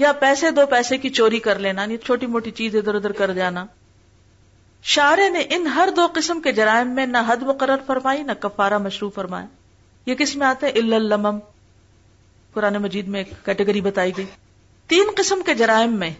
یا 0.00 0.12
پیسے 0.12 0.50
دو 0.50 0.66
پیسے 0.66 0.98
کی 0.98 1.10
چوری 1.10 1.38
کر 1.38 1.58
لینا 1.58 1.82
یعنی 1.82 1.96
چھوٹی 1.96 2.26
موٹی 2.26 2.50
چیز 2.50 2.76
ادھر 2.76 2.94
ادھر 2.94 3.12
کر 3.12 3.34
جانا۔ 3.34 3.66
شارے 4.82 5.28
نے 5.28 5.38
ان 5.50 5.66
ہر 5.66 5.88
دو 5.96 6.06
قسم 6.14 6.40
کے 6.40 6.52
جرائم 6.52 6.88
میں 6.88 7.06
نہ 7.06 7.18
حد 7.26 7.36
مقرر 7.36 7.76
فرمائی، 7.86 8.22
نہ 8.22 8.32
کفارہ 8.32 8.78
مشروع 8.78 9.10
فرمایا۔ 9.10 9.46
یہ 10.06 10.14
کس 10.14 10.36
میں 10.36 10.46
آتے 10.46 10.66
الم 10.66 11.28
قرآن 12.52 12.74
مجید 12.74 13.08
میں 13.08 13.20
ایک 13.20 13.44
کیٹیگری 13.44 13.80
بتائی 13.80 14.12
گئی۔ 14.16 14.26
تین 14.86 15.04
قسم 15.16 15.42
کے 15.46 15.54
جرائم 15.54 15.92
میں، 15.92 16.10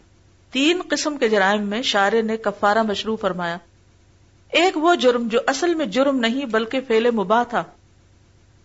تین 0.50 0.82
قسم 0.88 1.16
کے 1.16 1.28
جرائم 1.28 1.62
میں 1.62 1.82
شارے 1.82 2.22
نے 2.22 2.36
کفارہ 2.36 2.82
مشروع 2.82 3.16
فرمایا۔ 3.16 3.56
ایک 4.48 4.76
وہ 4.76 4.94
جرم 4.94 5.28
جو 5.28 5.38
اصل 5.46 5.74
میں 5.74 5.86
جرم 5.86 6.18
نہیں 6.18 6.44
بلکہ 6.44 6.80
فیل 6.88 7.10
مباح 7.10 7.42
تھا۔ 7.42 7.64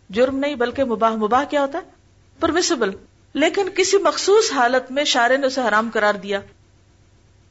جرم 0.09 0.37
نہیں 0.37 0.55
بلکہ 0.55 0.83
مباح 0.83 1.15
مباح 1.15 1.43
کیا 1.43 1.61
ہوتا 1.61 1.79
ہے؟ 1.79 1.83
پرمیسبل 2.39 2.89
لیکن 3.35 3.69
کسی 3.69 3.97
مخصوص 3.97 4.51
حالت 4.51 4.91
میں 4.91 5.03
شارے 5.03 5.37
نے 5.37 5.47
اسے 5.47 5.61
حرام 5.61 5.89
قرار 5.93 6.13
دیا۔ 6.13 6.39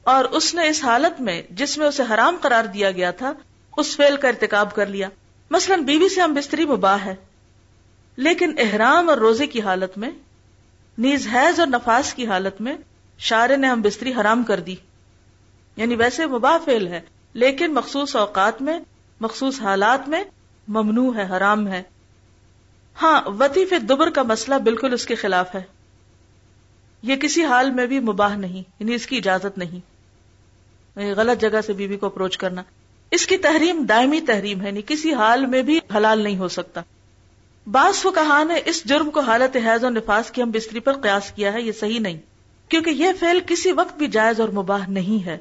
اور 0.02 0.24
اس 0.24 0.54
نے 0.54 0.68
اس 0.68 0.84
حالت 0.84 1.20
میں 1.20 1.42
جس 1.50 1.78
میں 1.78 1.86
اسے 1.86 2.02
حرام 2.10 2.36
قرار 2.40 2.64
دیا 2.64 2.90
گیا 2.90 3.10
تھا، 3.10 3.32
اس 3.76 3.96
فیل 3.96 4.16
کا 4.16 4.28
ارتکاب 4.28 4.74
کر 4.74 4.86
لیا۔ 4.86 5.08
مثلا 5.50 5.76
بیوی 5.76 6.08
سے 6.08 6.20
ہم 6.20 6.34
بستری 6.34 6.64
مباح 6.64 6.98
ہے۔ 6.98 7.14
لیکن 8.16 8.54
احرام 8.58 9.08
اور 9.08 9.16
روزے 9.16 9.46
کی 9.46 9.60
حالت 9.60 9.98
میں، 9.98 10.10
نیز 10.98 11.28
حیض 11.34 11.60
اور 11.60 11.68
نفاس 11.68 12.14
کی 12.14 12.26
حالت 12.26 12.60
میں 12.60 12.76
شارے 13.18 13.56
نے 13.56 13.66
ہم 13.66 13.80
بستری 13.80 14.12
حرام 14.20 14.42
کر 14.42 14.60
دی۔ 14.60 14.74
یعنی 15.76 15.96
ویسے 15.96 16.26
مباح 16.26 16.58
فیل 16.64 16.86
ہے، 16.86 17.00
لیکن 17.34 17.74
مخصوص 17.74 18.16
اوقات 18.16 18.62
میں، 18.62 18.80
مخصوص 19.20 19.60
حالات 19.60 20.08
میں 20.08 20.24
ممنوع 20.68 21.14
ہے، 21.16 21.36
حرام 21.36 21.68
ہے۔ 21.68 21.82
ہاں 23.02 23.22
وطیف 23.26 23.72
دبر 23.88 24.10
کا 24.10 24.22
مسئلہ 24.22 24.54
بالکل 24.54 24.92
اس 24.92 25.06
کے 25.06 25.14
خلاف 25.14 25.54
ہے۔ 25.54 25.73
یہ 27.04 27.16
کسی 27.16 27.44
حال 27.44 27.70
میں 27.70 27.86
بھی 27.86 28.00
مباح 28.00 28.36
نہیں 28.36 28.62
یعنی 28.80 28.94
اس 28.94 29.06
کی 29.06 29.16
اجازت 29.16 29.58
نہیں۔ 29.58 29.80
یعنی 31.00 31.10
غلط 31.10 31.40
جگہ 31.40 31.60
سے 31.66 31.72
بیوی 31.72 31.96
کو 31.96 32.06
اپروچ 32.06 32.36
کرنا۔ 32.36 32.62
اس 33.10 33.26
کی 33.26 33.36
تحریم 33.36 33.84
دائمی 33.84 34.20
تحریم 34.20 34.60
ہے 34.60 34.66
یعنی 34.66 34.82
کسی 34.86 35.14
حال 35.14 35.46
میں 35.46 35.62
بھی 35.62 35.80
حلال 35.96 36.22
نہیں 36.22 36.38
ہو 36.38 36.48
سکتا۔ 36.48 36.80
بعض 37.66 38.02
کو 38.02 38.10
نے 38.44 38.60
اس 38.64 38.84
جرم 38.84 39.10
کو 39.10 39.20
حالت 39.20 39.56
حیض 39.56 39.84
و 39.84 39.88
نفاس 39.88 40.30
کی 40.30 40.42
ہم 40.42 40.50
بستری 40.50 40.80
پر 40.80 40.92
قیاس 40.92 41.32
کیا 41.32 41.52
ہے، 41.52 41.62
یہ 41.62 41.72
صحیح 41.72 42.00
نہیں۔ 42.00 42.16
کیونکہ 42.68 42.90
یہ 42.90 43.08
فعل 43.20 43.38
کسی 43.46 43.72
وقت 43.72 43.98
بھی 43.98 44.06
جائز 44.06 44.40
اور 44.40 44.48
مباح 44.48 44.86
نہیں 44.88 45.26
ہے، 45.26 45.38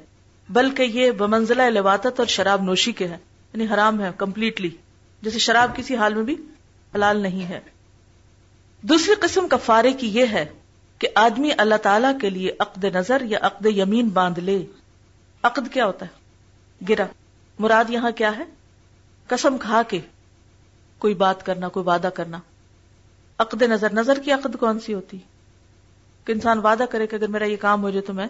بلکہ 0.49 0.83
یہ 0.83 1.11
بمنزلہ 1.11 1.61
لواتت 1.61 2.19
اور 2.19 2.25
شراب 2.25 2.63
نوشی 2.63 2.91
کے 2.91 3.07
ہے 3.07 3.17
یعنی 3.53 3.65
حرام 3.73 4.01
ہے 4.01 4.09
کمپلیٹلی 4.17 4.69
جیسے 5.21 5.39
شراب 5.39 5.75
کسی 5.75 5.95
حال 5.95 6.13
میں 6.13 6.23
بھی 6.23 6.35
حلال 6.95 7.17
نہیں 7.17 7.49
ہے۔ 7.49 7.59
دوسری 8.81 9.13
قسم 9.19 9.47
کا 9.47 9.57
کی 9.93 10.07
یہ 10.07 10.25
ہے 10.31 10.45
کہ 11.03 11.09
آدمی 11.15 11.49
اللہ 11.57 11.75
تعالی 11.75 12.07
کے 12.21 12.29
لیے 12.29 12.51
عقد 12.59 12.83
نظر 12.83 13.21
یا 13.21 13.39
عقد 13.41 13.65
یمین 13.65 14.09
باندھ 14.09 14.39
لے۔ 14.39 14.65
عقد 15.43 15.73
کیا 15.73 15.85
ہوتا 15.85 16.05
ہے؟ 16.05 16.11
گرا۔ 16.89 17.05
مراد 17.59 17.89
یہاں 17.89 18.11
کیا 18.11 18.37
ہے؟ 18.37 18.43
قسم 19.27 19.57
کھا 19.57 19.81
کے۔ 19.87 19.99
کوئی 20.97 21.13
بات 21.13 21.45
کرنا، 21.45 21.69
کوئی 21.69 21.85
وعدہ 21.85 22.09
کرنا۔ 22.13 22.39
عقد 23.37 23.61
نظر 23.61 23.93
نظر 23.93 24.19
کی 24.19 24.31
عقد 24.31 24.55
کون 24.59 24.79
سی 24.79 24.93
ہوتی؟ 24.93 25.17
کہ 26.25 26.31
انسان 26.31 26.59
وعدہ 26.59 26.83
کرے 26.89 27.07
کہ 27.07 27.15
اگر 27.15 27.27
میرا 27.27 27.45
یہ 27.45 27.57
کام 27.57 27.83
ہو 27.83 27.89
جائے 27.89 28.01
تو 28.01 28.13
میں 28.13 28.27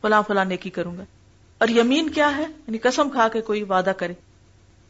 فلاں 0.00 0.22
فلاں 0.28 0.44
نیکی 0.44 0.70
کروں 0.70 0.98
گا۔ 0.98 1.04
اور 1.58 1.68
یمین 1.68 2.10
کیا 2.10 2.36
ہے؟ 2.36 2.42
یعنی 2.42 2.78
قسم 2.78 3.10
کھا 3.10 3.28
کے 3.28 3.40
کوئی 3.40 3.62
وعدہ 3.62 3.92
کرے۔ 3.96 4.14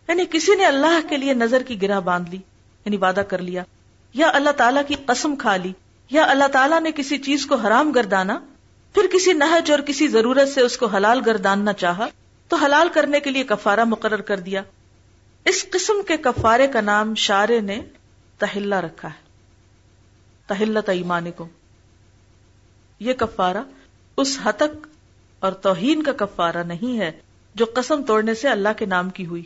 یعنی 0.08 0.24
کسی 0.30 0.54
نے 0.54 0.64
اللہ 0.64 1.08
کے 1.08 1.16
لیے 1.16 1.34
نظر 1.34 1.62
کی 1.62 1.82
گرہ 1.82 2.00
باندھ 2.00 2.30
لی 2.30 2.38
یعنی 2.84 2.96
وعدہ 2.96 3.20
کر 3.20 3.38
لیا، 3.38 3.62
یا 4.14 4.30
اللہ 4.34 4.50
تعالیٰ 4.50 4.82
کی 4.88 4.94
قسم 5.06 5.36
کھا 5.36 5.56
لی۔ 5.56 5.72
یا 6.10 6.24
اللہ 6.24 6.48
تعالیٰ 6.48 6.80
نے 6.80 6.92
کسی 6.92 7.18
چیز 7.18 7.46
کو 7.46 7.54
حرام 7.54 7.92
گردانا، 7.92 8.40
پھر 8.94 9.02
کسی 9.12 9.32
نہج 9.32 9.70
اور 9.70 9.78
کسی 9.78 10.08
ضرورت 10.08 10.48
سے 10.48 10.60
اس 10.60 10.76
کو 10.76 10.86
حلال 10.86 11.20
گرداننا 11.26 11.72
چاہا، 11.72 12.06
تو 12.48 12.56
حلال 12.56 12.88
کرنے 12.88 13.20
کے 13.20 13.30
لیے 13.30 13.44
کفارہ 13.44 13.84
مقرر 13.84 14.20
کر 14.20 14.40
دیا۔ 14.40 14.62
اس 15.44 15.66
قسم 15.70 16.02
کے 16.08 16.16
کفارے 16.16 16.66
کا 16.66 16.80
نام 16.80 17.14
شارے 17.14 17.60
نے 17.60 17.82
تہلہ 18.38 18.74
رکھا 18.74 19.08
ہے۔ 19.08 19.30
تہلت 20.46 20.88
ایمان 20.88 21.30
کو 21.30 21.48
یہ 22.98 23.14
کفارہ 23.14 23.62
اس 24.16 24.38
ہتک 24.46 24.86
اور 25.40 25.52
توہین 25.52 26.02
کا 26.02 26.12
کفارہ 26.12 26.62
نہیں 26.62 26.98
ہے 26.98 27.10
جو 27.54 27.66
قسم 27.74 28.02
توڑنے 28.02 28.34
سے 28.34 28.48
اللہ 28.48 28.68
کے 28.76 28.86
نام 28.86 29.10
کی 29.10 29.26
ہوئی۔ 29.26 29.42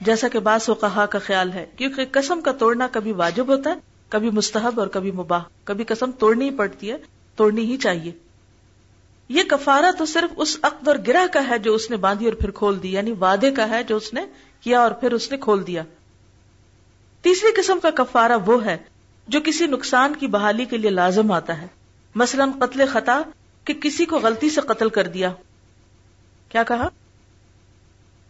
جیسا 0.00 0.28
کہ 0.28 0.38
بعض 0.38 0.68
و 0.68 0.74
کہا 0.74 1.06
کا 1.06 1.18
خیال 1.18 1.52
ہے، 1.52 1.66
کیونکہ 1.76 2.04
قسم 2.12 2.40
کا 2.40 2.52
توڑنا 2.52 2.88
کبھی 2.92 3.12
واجب 3.12 3.48
ہوتا 3.48 3.70
ہے 3.70 3.91
کبھی 4.12 4.30
مستحب 4.30 4.80
اور 4.80 4.88
کبھی 4.88 5.10
مباح، 5.10 5.42
کبھی 5.64 5.84
قسم 5.84 6.10
توڑنی 6.12 6.48
ہی 6.48 6.56
پڑتی 6.56 6.90
ہے، 6.90 6.96
توڑنی 7.36 7.64
ہی 7.64 7.76
چاہیے۔ 7.76 8.12
یہ 9.28 9.42
کفارہ 9.42 9.90
تو 9.98 10.06
صرف 10.06 10.34
اس 10.36 10.58
عقد 10.62 10.88
اور 10.88 10.96
گرہ 11.06 11.26
کا 11.32 11.48
ہے 11.48 11.58
جو 11.58 11.74
اس 11.74 11.90
نے 11.90 11.96
باندھی 11.96 12.26
اور 12.26 12.34
پھر 12.34 12.50
کھول 12.50 12.82
دی 12.82 12.92
یعنی 12.92 13.12
وعدے 13.12 13.50
کا 13.50 13.68
ہے 13.68 13.84
جو 13.84 13.96
اس 13.96 14.14
نے 14.14 14.20
کیا 14.60 14.80
اور 14.80 14.90
پھر 14.90 15.12
اس 15.12 15.30
نے 15.30 15.36
کھول 15.36 15.66
دیا۔ 15.66 15.82
تیسری 17.22 17.62
قسم 17.62 17.78
کا 17.82 17.90
کفارہ 17.90 18.32
وہ 18.46 18.64
ہے 18.64 18.76
جو 19.28 19.40
کسی 19.44 19.66
نقصان 19.66 20.16
کی 20.16 20.26
بحالی 20.26 20.64
کے 20.64 20.76
لیے 20.76 20.90
لازم 20.90 21.32
آتا 21.32 21.62
ہے۔ 21.62 21.66
مثلا 22.14 22.44
قتل 22.60 22.86
خطا 22.86 23.22
کہ 23.64 23.74
کسی 23.74 24.04
کو 24.04 24.18
غلطی 24.18 24.50
سے 24.50 24.60
قتل 24.60 24.88
کر 24.88 25.06
دیا۔ 25.06 25.32
کیا 26.48 26.62
کہا؟ 26.62 26.88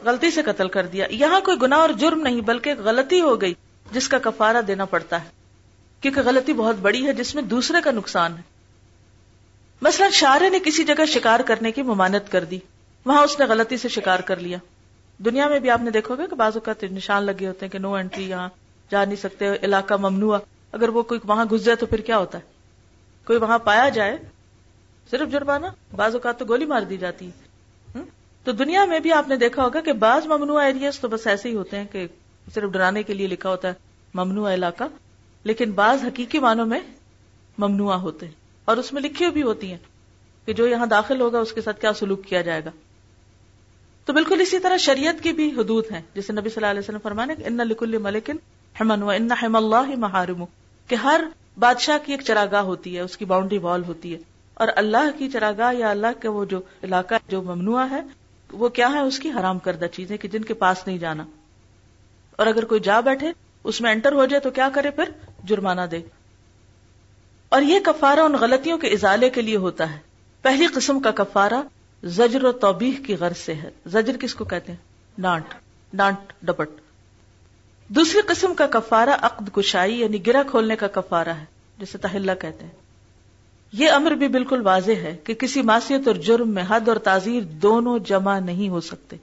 غلطی 0.04 0.30
سے 0.30 0.42
قتل 0.42 0.68
کر 0.68 0.86
دیا۔ 0.86 1.06
یہاں 1.10 1.40
کوئی 1.40 1.56
گنا 1.62 1.76
اور 1.76 1.90
جرم 1.90 2.20
نہیں، 2.20 2.40
بلکہ 2.40 2.74
غلطی 2.74 3.20
ہو 3.20 3.40
گئی، 3.40 3.54
جس 3.92 4.08
کا 4.08 4.18
کفارہ 4.18 4.60
دینا 4.60 4.84
پڑتا 4.84 5.24
ہے۔ 5.24 5.41
کیونکہ 6.02 6.20
غلطی 6.20 6.52
بہت 6.52 6.76
بڑی 6.76 7.06
ہے، 7.06 7.12
جس 7.12 7.34
میں 7.34 7.42
دوسرے 7.42 7.78
کا 7.84 7.90
نقصان 7.90 8.36
ہے۔ 8.36 8.42
مثلا 9.82 10.08
شارے 10.12 10.48
نے 10.48 10.58
کسی 10.64 10.84
جگہ 10.84 11.06
شکار 11.06 11.40
کرنے 11.40 11.72
کی 11.72 11.82
ممانت 11.82 12.32
کر 12.32 12.44
دی، 12.44 12.58
وہاں 13.04 13.22
اس 13.22 13.38
نے 13.38 13.44
غلطی 13.44 13.76
سے 13.76 13.88
شکار 13.88 14.20
کر 14.20 14.36
لیا۔ 14.36 14.58
دنیا 15.18 15.48
میں 15.48 15.58
بھی 15.58 15.70
آپ 15.70 15.80
نے 15.80 15.90
دیکھو 15.90 16.16
گے 16.16 16.22
کہ 16.30 16.36
بعض 16.36 16.52
اوقات 16.54 16.84
نشان 16.84 17.22
لگے 17.22 17.46
ہوتے 17.46 17.66
ہیں 17.66 17.72
کہ 17.72 17.78
نو 17.78 17.94
انٹری 17.94 18.30
یہاں، 18.30 18.48
جا 18.90 19.04
نہیں 19.04 19.16
سکتے، 19.16 19.48
علاقہ 19.62 19.94
ممنوع۔ 19.94 20.38
اگر 20.72 20.88
وہ 20.88 21.02
کوئی 21.02 21.20
وہاں 21.24 21.44
گھس 21.44 21.64
جائے 21.64 21.76
تو 21.76 21.86
پھر 21.86 22.00
کیا 22.00 22.18
ہوتا 22.18 22.38
ہے؟ 22.38 22.42
کوئی 23.26 23.38
وہاں 23.38 23.58
پایا 23.58 23.88
جائے، 23.88 24.18
صرف 25.10 25.28
جرمانہ، 25.28 25.66
بعض 25.96 26.14
اوقات 26.14 26.38
تو 26.38 26.44
گولی 26.44 26.64
مار 26.64 26.82
دی 26.82 26.96
جاتی 26.96 27.26
ہے۔ 27.26 27.52
تو 28.44 28.52
دنیا 28.52 28.84
میں 28.84 29.00
بھی 29.00 29.12
آپ 29.12 29.28
نے 29.28 29.36
دیکھا 29.36 29.64
ہوگا 29.64 29.80
کہ 29.80 29.92
بعض 29.92 30.26
ممنوع 30.26 30.60
ایریاز 30.60 30.98
تو 30.98 31.08
بس 31.08 31.26
ایسے 31.26 31.48
ہی 31.48 31.54
ہوتے 31.54 31.76
ہیں 31.76 31.84
کہ 31.92 32.06
صرف 32.54 32.70
ڈرانے 32.70 33.02
کے 33.02 33.14
لیے 33.14 33.26
لکھا 33.26 33.50
ہوتا 33.50 33.68
ہے، 33.68 33.72
ممنوع 34.14 34.54
علاقہ۔ 34.54 34.84
لیکن 35.44 35.70
بعض 35.70 36.04
حقیقی 36.04 36.38
معنوں 36.38 36.66
میں 36.66 36.80
ممنوع 37.58 37.92
ہوتے 37.92 38.26
ہیں 38.26 38.32
اور 38.64 38.76
اس 38.76 38.92
میں 38.92 39.02
لکھی 39.02 39.30
بھی 39.30 39.42
ہوتی 39.42 39.70
ہیں 39.70 39.78
کہ 40.46 40.52
جو 40.52 40.66
یہاں 40.66 40.86
داخل 40.86 41.20
ہوگا 41.20 41.38
اس 41.38 41.52
کے 41.52 41.60
ساتھ 41.60 41.80
کیا 41.80 41.92
سلوک 41.92 42.24
کیا 42.24 42.40
جائے 42.42 42.64
گا۔ 42.64 42.70
تو 44.04 44.12
بالکل 44.12 44.40
اسی 44.40 44.58
طرح 44.58 44.76
شریعت 44.76 45.22
کی 45.22 45.32
بھی 45.32 45.48
حدود 45.48 45.84
ہیں۔ 45.92 46.02
جیسے 46.14 46.32
نبی 46.32 46.42
صلی 46.42 46.52
اللہ 46.56 46.66
علیہ 46.66 46.80
وسلم 46.80 46.98
فرمانے 47.02 47.34
ان 47.44 47.56
لکل 47.56 47.98
ملکن 47.98 48.36
حمن 48.80 49.02
و 49.02 49.10
ان 49.10 49.32
حم 49.32 49.56
اللہ 49.56 49.96
محارم 49.98 50.44
کہ 50.86 50.94
ہر 50.94 51.24
بادشاہ 51.58 51.98
کی 52.06 52.12
ایک 52.12 52.20
چراگاہ 52.20 52.60
ہوتی 52.60 52.96
ہے، 52.96 53.00
اس 53.00 53.16
کی 53.16 53.24
باؤنڈری 53.24 53.58
وال 53.58 53.84
ہوتی 53.84 54.14
ہے۔ 54.14 54.18
اور 54.54 54.68
اللہ 54.76 55.18
کی 55.18 55.30
چراگاہ 55.30 55.74
یا 55.74 55.90
اللہ 55.90 56.06
کا 56.20 56.30
وہ 56.30 56.44
جو 56.44 56.60
علاقہ 56.82 57.14
جو 57.28 57.42
ممنوع 57.42 57.82
ہے، 57.90 58.02
وہ 58.52 58.68
کیا 58.68 58.92
ہے؟ 58.92 59.00
اس 59.00 59.18
کی 59.18 59.30
حرام 59.30 59.58
کردہ 59.58 59.84
چیزیں 59.84 60.16
کہ 60.16 60.28
جن 60.28 60.42
کے 60.42 60.54
پاس 60.54 60.86
نہیں 60.86 60.98
جانا۔ 60.98 61.24
اور 62.36 62.46
اگر 62.46 62.64
کوئی 62.64 62.80
جا 62.80 63.00
بیٹھے 63.00 63.32
اس 63.64 63.80
میں 63.80 63.90
انٹر 63.90 64.12
ہو 64.12 64.26
جائے 64.26 64.40
تو 64.40 64.50
کیا 64.50 64.68
کرے 64.74 64.90
پھر؟ 64.90 65.04
جرمانہ 65.44 65.80
دے۔ 65.90 66.00
اور 67.48 67.62
یہ 67.62 67.80
کفارہ 67.80 68.20
ان 68.20 68.32
غلطیوں 68.32 68.78
کے 68.78 68.88
ازالے 68.88 69.30
کے 69.30 69.42
لیے 69.42 69.56
ہوتا 69.56 69.92
ہے۔ 69.92 69.98
پہلی 70.42 70.66
قسم 70.66 71.00
کا 71.00 71.10
کفارہ 71.10 71.62
زجر 72.04 72.44
و 72.44 72.52
توبیح 72.52 72.92
کی 73.06 73.16
غرض 73.16 73.36
سے 73.36 73.54
ہے۔ 73.54 73.70
زجر 73.86 74.16
کس 74.16 74.34
کو 74.34 74.44
کہتے 74.44 74.72
ہیں؟ 74.72 74.78
ڈانٹ۔ 75.18 75.54
ڈانٹ، 75.92 76.32
ڈپٹ۔ 76.42 76.68
دوسری 77.88 78.20
قسم 78.28 78.54
کا 78.54 78.66
کفارہ 78.66 79.10
عقد 79.10 79.48
کشائی 79.52 80.00
یعنی 80.00 80.26
گرا 80.26 80.42
کھولنے 80.50 80.76
کا 80.76 80.86
کفارہ 80.86 81.28
ہے، 81.28 81.44
جسے 81.78 81.98
تحلہ 81.98 82.32
کہتے 82.40 82.64
ہیں۔ 82.64 82.72
یہ 83.72 83.90
امر 83.90 84.10
بھی 84.10 84.28
بالکل 84.28 84.60
واضح 84.60 84.92
ہے 84.92 85.16
کہ 85.24 85.34
کسی 85.34 85.62
معصیت 85.62 86.08
اور 86.08 86.16
جرم 86.16 86.48
میں 86.48 86.64
حد 86.68 86.88
اور 86.88 86.96
تعزیر 86.96 87.42
دونوں 87.42 87.98
جمع 87.98 88.38
نہیں 88.38 88.68
ہو 88.68 88.80
سکتے۔ 88.80 89.16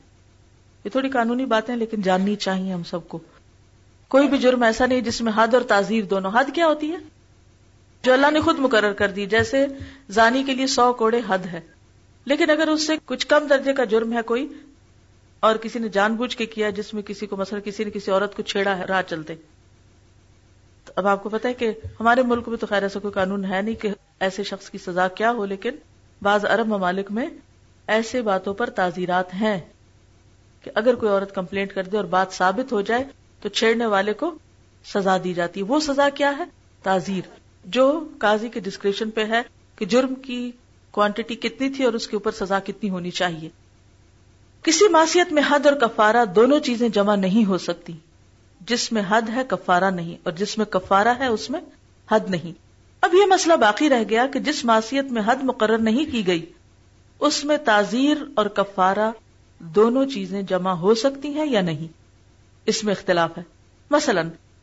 یہ 0.85 0.89
تھوڑی 0.89 1.09
قانونی 1.09 1.45
باتیں 1.45 1.75
لیکن 1.75 2.01
جاننی 2.01 2.35
چاہیے 2.35 2.73
ہم 2.73 2.83
سب 2.83 3.07
کو۔ 3.07 3.19
کوئی 4.09 4.27
بھی 4.27 4.37
جرم 4.37 4.63
ایسا 4.63 4.85
نہیں 4.85 5.01
جس 5.01 5.21
میں 5.21 5.31
حد 5.35 5.53
اور 5.53 5.61
تعزیر 5.61 6.03
دونوں 6.03 6.31
حد 6.35 6.45
کیا 6.53 6.67
ہوتی 6.67 6.91
ہے؟ 6.91 6.97
جو 8.03 8.13
اللہ 8.13 8.31
نے 8.31 8.39
خود 8.39 8.59
مقرر 8.59 8.93
کر 8.93 9.11
دی، 9.11 9.25
جیسے 9.25 9.65
زانی 10.09 10.43
کے 10.43 10.53
لیے 10.53 10.67
سو 10.67 10.93
کوڑے 10.93 11.21
حد 11.27 11.45
ہے۔ 11.45 11.59
لیکن 12.25 12.49
اگر 12.49 12.67
اس 12.67 12.87
سے 12.87 12.93
کچھ 13.05 13.27
کم 13.27 13.47
درجے 13.47 13.73
کا 13.73 13.83
جرم 13.83 14.13
ہے 14.13 14.21
کوئی، 14.25 14.47
اور 15.39 15.55
کسی 15.55 15.79
نے 15.79 15.89
جان 15.89 16.15
بوجھ 16.15 16.37
کے 16.37 16.45
کیا 16.45 16.69
جس 16.69 16.93
میں 16.93 17.03
کسی 17.03 17.25
کو 17.25 17.35
مثلا 17.35 17.59
کسی 17.59 17.83
نے 17.83 17.89
کسی 17.89 18.11
عورت 18.11 18.35
کو 18.35 18.41
چھیڑا 18.41 18.77
ہے، 18.77 18.85
راہ 18.85 19.01
چلتے۔ 19.07 19.35
اب 20.95 21.07
آپ 21.07 21.23
کو 21.23 21.29
پتا 21.29 21.49
ہے 21.49 21.53
کہ 21.53 21.71
ہمارے 21.99 22.23
ملک 22.23 22.47
میں 22.47 22.57
تو 22.57 22.67
خیر 22.67 22.83
ایسا 22.83 22.99
کوئی 22.99 23.13
قانون 23.13 23.45
ہے 23.45 23.61
نہیں 23.61 23.75
کہ 23.75 23.89
ایسے 24.19 24.43
شخص 24.43 24.69
کی 24.69 24.77
سزا 24.77 25.07
کیا 25.07 25.31
ہو، 25.31 25.45
لیکن 25.45 25.75
بعض 26.21 26.45
عرب 26.45 26.67
ممالک 26.67 27.11
میں 27.11 27.29
ایسے 27.87 28.21
باتوں 28.21 28.53
پر 28.53 28.69
تعزیرات 28.69 29.33
ہیں 29.33 29.59
کہ 30.63 30.71
اگر 30.75 30.95
کوئی 30.95 31.11
عورت 31.11 31.35
کمپلینٹ 31.35 31.73
کر 31.73 31.83
دے 31.83 31.97
اور 31.97 32.05
بات 32.05 32.31
ثابت 32.31 32.71
ہو 32.71 32.81
جائے 32.81 33.03
تو 33.41 33.49
چھیڑنے 33.49 33.85
والے 33.85 34.13
کو 34.13 34.37
سزا 34.85 35.17
دی 35.23 35.33
جاتی 35.33 35.59
ہے۔ 35.59 35.65
وہ 35.65 35.79
سزا 35.79 36.09
کیا 36.09 36.37
ہے؟ 36.37 36.43
تعزیر 36.83 37.29
جو 37.65 38.07
قاضی 38.17 38.49
کے 38.49 38.59
ڈسکریشن 38.59 39.09
پہ 39.09 39.25
ہے 39.25 39.41
کہ 39.75 39.85
جرم 39.85 40.15
کی 40.15 40.51
کوانٹٹی 40.91 41.35
کتنی 41.35 41.69
تھی 41.69 41.83
اور 41.83 41.93
اس 41.93 42.07
کے 42.07 42.15
اوپر 42.15 42.31
سزا 42.31 42.59
کتنی 42.59 42.89
ہونی 42.89 43.11
چاہیے۔ 43.11 43.49
کسی 44.63 44.87
معصیت 44.87 45.33
میں 45.33 45.43
حد 45.49 45.65
اور 45.65 45.75
کفارہ 45.75 46.25
دونوں 46.25 46.59
چیزیں 46.59 46.89
جمع 46.89 47.15
نہیں 47.15 47.45
ہو 47.45 47.57
سکتی۔ 47.57 47.93
جس 48.67 48.91
میں 48.91 49.03
حد 49.07 49.21
ہے، 49.29 49.41
کفارہ 49.47 49.91
نہیں، 49.91 50.15
اور 50.23 50.33
جس 50.33 50.57
میں 50.57 50.65
کفارہ 50.65 51.13
ہے، 51.19 51.27
اس 51.27 51.49
میں 51.49 51.59
حد 52.11 52.19
نہیں۔ 52.29 52.51
اب 53.01 53.13
یہ 53.13 53.25
مسئلہ 53.25 53.53
باقی 53.53 53.89
رہ 53.89 54.03
گیا 54.09 54.27
کہ 54.33 54.39
جس 54.39 54.65
معصیت 54.65 55.05
میں 55.05 55.21
حد 55.25 55.35
مقرر 55.43 55.77
نہیں 55.77 56.05
کی 56.11 56.27
گئی، 56.27 56.45
اس 57.19 57.45
میں 57.45 57.57
تعزیر 57.57 58.17
اور 58.35 58.45
کفارہ 58.45 59.11
دونوں 59.59 60.05
چیزیں 60.05 60.41
جمع 60.41 60.71
ہو 60.71 60.95
سکتی 60.95 61.27
ہیں 61.27 61.45
یا 61.45 61.61
نہیں۔ 61.61 61.98
اس 62.69 62.83
میں 62.83 62.93
اختلاف 62.93 63.37
ہے۔ 63.37 63.43
مثلا، 63.91 64.21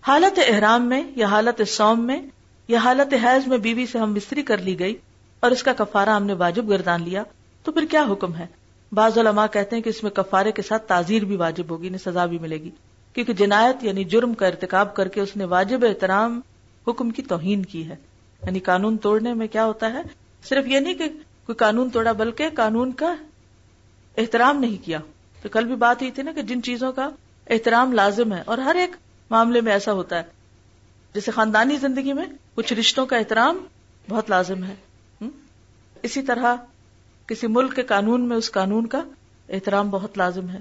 حالت 0.09 0.41
احرام 0.47 0.89
میں 0.89 1.03
یا 1.17 1.27
حالت 1.27 1.69
سوم 1.69 2.07
میں 2.07 2.23
یا 2.69 2.79
حالت 2.79 3.15
حیض 3.15 3.47
میں 3.47 3.59
بیوی 3.59 3.87
سے 3.87 3.99
ہم 3.99 4.15
مستری 4.15 4.43
کر 4.43 4.59
لی 4.59 4.79
گئی 4.79 4.97
اور 5.41 5.51
اس 5.51 5.63
کا 5.63 5.73
کفارہ 5.73 6.11
ہم 6.11 6.25
نے 6.25 6.33
واجب 6.33 6.69
گردان 6.69 7.03
لیا، 7.03 7.23
تو 7.63 7.73
پھر 7.73 7.85
کیا 7.85 8.05
حکم 8.11 8.35
ہے؟ 8.35 8.47
بعض 8.93 9.19
علماء 9.19 9.47
کہتے 9.53 9.77
ہیں 9.77 9.83
کہ 9.83 9.89
اس 9.89 10.03
میں 10.03 10.11
کفارے 10.11 10.53
کے 10.53 10.63
ساتھ 10.63 10.89
تعزیر 10.89 11.25
بھی 11.25 11.37
واجب 11.37 11.71
ہوگی، 11.71 11.87
انہیں 11.87 12.11
سزا 12.11 12.27
بھی 12.27 12.39
ملے 12.39 12.61
گی۔ 12.61 12.71
کیونکہ 13.13 13.33
جنایت 13.33 13.85
یعنی 13.85 14.05
جرم 14.05 14.35
کا 14.35 14.47
ارتکاب 14.47 14.95
کر 14.95 15.09
کے 15.09 15.21
اس 15.21 15.37
نے 15.37 15.45
واجب 15.45 15.85
احترام 15.85 16.41
حکم 16.89 17.11
کی 17.11 17.23
توہین 17.23 17.63
کی 17.63 17.89
ہے۔ 17.89 17.97
یعنی 18.43 18.61
قانون 18.61 18.97
توڑنے 18.97 19.35
میں 19.35 19.47
کیا 19.47 19.65
ہوتا 19.65 19.93
ہے؟ 19.93 20.03
صرف 20.49 20.67
یہ 20.67 20.81
نہیں 20.81 20.95
کہ 20.95 21.05
کوئی 21.47 21.55
قانون 21.55 21.91
توڑا، 21.91 22.13
بلکہ 22.13 22.49
قانون 22.55 22.93
کا 22.93 23.15
احترام 24.17 24.61
نہیں 24.61 24.85
کیا۔ 24.85 24.99
تو 25.43 25.49
کل 25.49 25.65
بھی 25.65 25.75
بات 25.75 26.03
ہوئی 26.03 26.11
تھی 26.11 26.23
نا 26.23 26.33
کہ 26.33 26.43
جن 26.43 26.63
چیزوں 26.63 26.93
کا 26.93 27.09
احترام 27.51 27.93
لازم 27.93 28.33
ہے 28.33 28.43
اور 28.47 28.59
ہر 28.59 28.75
ایک 28.75 28.91
معاملے 29.31 29.61
میں 29.61 29.73
ایسا 29.73 29.93
ہوتا 29.93 30.17
ہے۔ 30.17 30.23
جیسے 31.15 31.31
خاندانی 31.31 31.77
زندگی 31.77 32.13
میں 32.13 32.25
کچھ 32.55 32.73
رشتوں 32.73 33.07
کا 33.07 33.17
احترام 33.17 33.65
بہت 34.09 34.31
لازم 34.31 34.65
ہے۔ 34.65 34.75
اسی 36.03 36.23
طرح 36.23 36.57
کسی 37.27 37.47
ملک 37.47 37.77
کے 37.77 37.83
قانون 37.83 38.29
میں 38.29 38.37
اس 38.37 38.53
قانون 38.53 38.87
کا 38.87 39.03
احترام 39.49 39.91
بہت 39.91 40.19
لازم 40.19 40.49
ہے۔ 40.49 40.59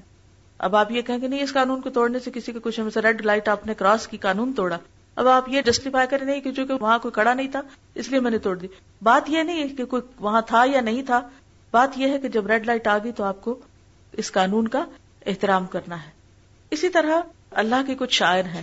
اب 0.58 0.76
آپ 0.76 0.92
یہ 0.92 1.02
کہیں 1.02 1.20
کہ 1.20 1.28
نہیں، 1.28 1.44
اس 1.44 1.54
قانون 1.54 1.82
کو 1.82 1.90
توڑنے 1.90 2.20
سے 2.20 2.32
کسی 2.32 2.52
کے 2.52 2.60
کچھ 2.64 2.98
ریڈ 2.98 3.26
لائٹ 3.26 3.48
آپ 3.48 3.68
نے 3.68 3.74
کراس 3.74 4.08
کی 4.08 4.18
قانون 4.18 4.54
توڑا۔ 4.54 4.78
اب 5.16 5.28
آپ 5.28 5.50
یہ 5.50 5.62
جسٹیفائی 5.62 6.08
کریں 6.10 6.26
نہیں 6.26 6.42
کہ 6.42 6.52
چونکہ 6.52 6.74
وہاں 6.74 7.00
کوئی 7.00 7.12
کڑا 7.12 7.34
نہیں 7.34 7.48
تھا، 7.48 7.62
اس 7.96 8.10
لیے 8.10 8.20
میں 8.20 8.32
نے 8.32 8.38
توڑ 8.38 8.58
دی۔ 8.58 8.68
بات 9.04 9.30
یہ 9.30 9.44
نہیں 9.44 9.64
ہے 9.64 9.68
کہ 9.68 9.86
کوئی 9.86 10.02
وہاں 10.20 10.42
تھا 10.42 10.64
یا 10.66 10.82
نہیں 10.82 11.04
تھا، 11.04 11.30
بات 11.72 11.90
یہ 11.96 12.08
ہے 12.08 12.20
کہ 12.20 12.28
جب 12.28 12.48
ریڈ 12.48 12.66
لائٹ 12.66 12.88
آ 12.88 12.98
گئی 12.98 13.12
تو 13.12 13.24
آپ 13.24 13.42
کو 13.42 13.60
اس 14.12 14.32
قانون 14.32 14.68
کا 14.68 14.86
احترام 15.26 15.66
کرنا 15.66 16.04
ہے۔ 16.04 16.15
اسی 16.76 16.90
طرح 16.90 17.22
اللہ 17.52 17.76
کے 17.88 17.96
کچھ 17.96 18.14
شاعر 18.14 18.46
ہیں۔ 18.46 18.62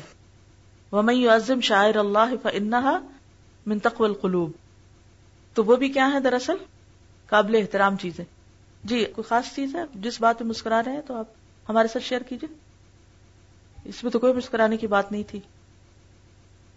ومئی 0.92 1.29
عظم 1.29 1.61
شاعر 1.61 1.96
اللہ 1.96 2.35
فنحا 2.42 2.98
منتقل 3.66 4.05
القلوب۔ 4.05 4.51
تو 5.55 5.64
وہ 5.64 5.77
بھی 5.77 5.88
کیا 5.88 6.11
ہے 6.12 6.20
دراصل؟ 6.20 6.53
قابل 7.27 7.57
احترام 7.57 7.96
چیزیں۔ 7.96 8.25
جی 8.85 9.05
کوئی 9.05 9.29
خاص 9.29 9.55
چیز 9.55 9.77
ہے؟ 9.77 9.81
جس 9.94 10.20
بات 10.20 10.38
پہ 10.38 10.44
مسکرا 10.44 10.83
رہے 10.87 10.92
ہیں 10.92 11.03
تو 11.07 11.16
آپ 11.16 11.27
ہمارے 11.68 11.88
ساتھ 11.88 12.05
شیئر 12.05 12.20
کیجیے۔ 12.20 12.55
اس 13.85 14.05
میں 14.05 14.12
تو 14.12 14.18
کوئی 14.18 14.33
مسکرانے 14.33 14.77
کی 14.77 14.87
بات 14.87 15.12
نہیں 15.12 15.22
تھی۔ 15.27 15.40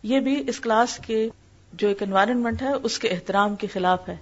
یہ 0.03 0.19
بھی 0.19 0.43
اس 0.47 0.59
کلاس 0.59 0.99
کے 1.05 1.29
جو 1.73 1.87
ایک 1.87 2.03
انوائرمنٹ 2.03 2.61
ہے، 2.61 2.73
اس 2.83 2.99
کے 2.99 3.07
احترام 3.07 3.55
کے 3.55 3.67
خلاف 3.67 4.09
ہے۔ 4.09 4.15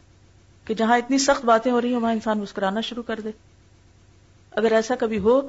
کہ 0.65 0.73
جہاں 0.73 0.97
اتنی 0.97 1.17
سخت 1.17 1.45
باتیں 1.45 1.71
ہو 1.71 1.81
رہی 1.81 1.93
ہیں، 1.93 2.01
وہاں 2.01 2.13
انسان 2.13 2.39
مسکرانا 2.39 2.81
شروع 2.81 3.03
کر 3.03 3.19
دے۔ 3.19 3.31
اگر 4.51 4.71
ایسا 4.71 4.95
کبھی 4.95 5.19
ہو 5.19 5.41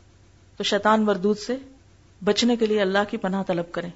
تو 0.56 0.64
شیطان 0.64 1.02
مردود 1.02 1.38
سے 1.38 1.56
بچنے 2.24 2.56
کے 2.56 2.66
لیے 2.66 2.80
اللہ 2.80 2.98
کی 3.10 3.16
پناہ 3.16 3.42
طلب 3.42 3.72
کریں۔ 3.72 3.90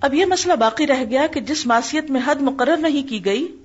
اب 0.00 0.14
یہ 0.14 0.24
مسئلہ 0.24 0.52
باقی 0.52 0.86
رہ 0.86 1.04
گیا 1.10 1.26
کہ 1.26 1.40
جس 1.40 1.66
معصیت 1.66 2.10
میں 2.10 2.20
حد 2.26 2.42
مقرر 2.42 2.76
نہیں 2.76 3.08
کی 3.08 3.24
گئی، 3.24 3.56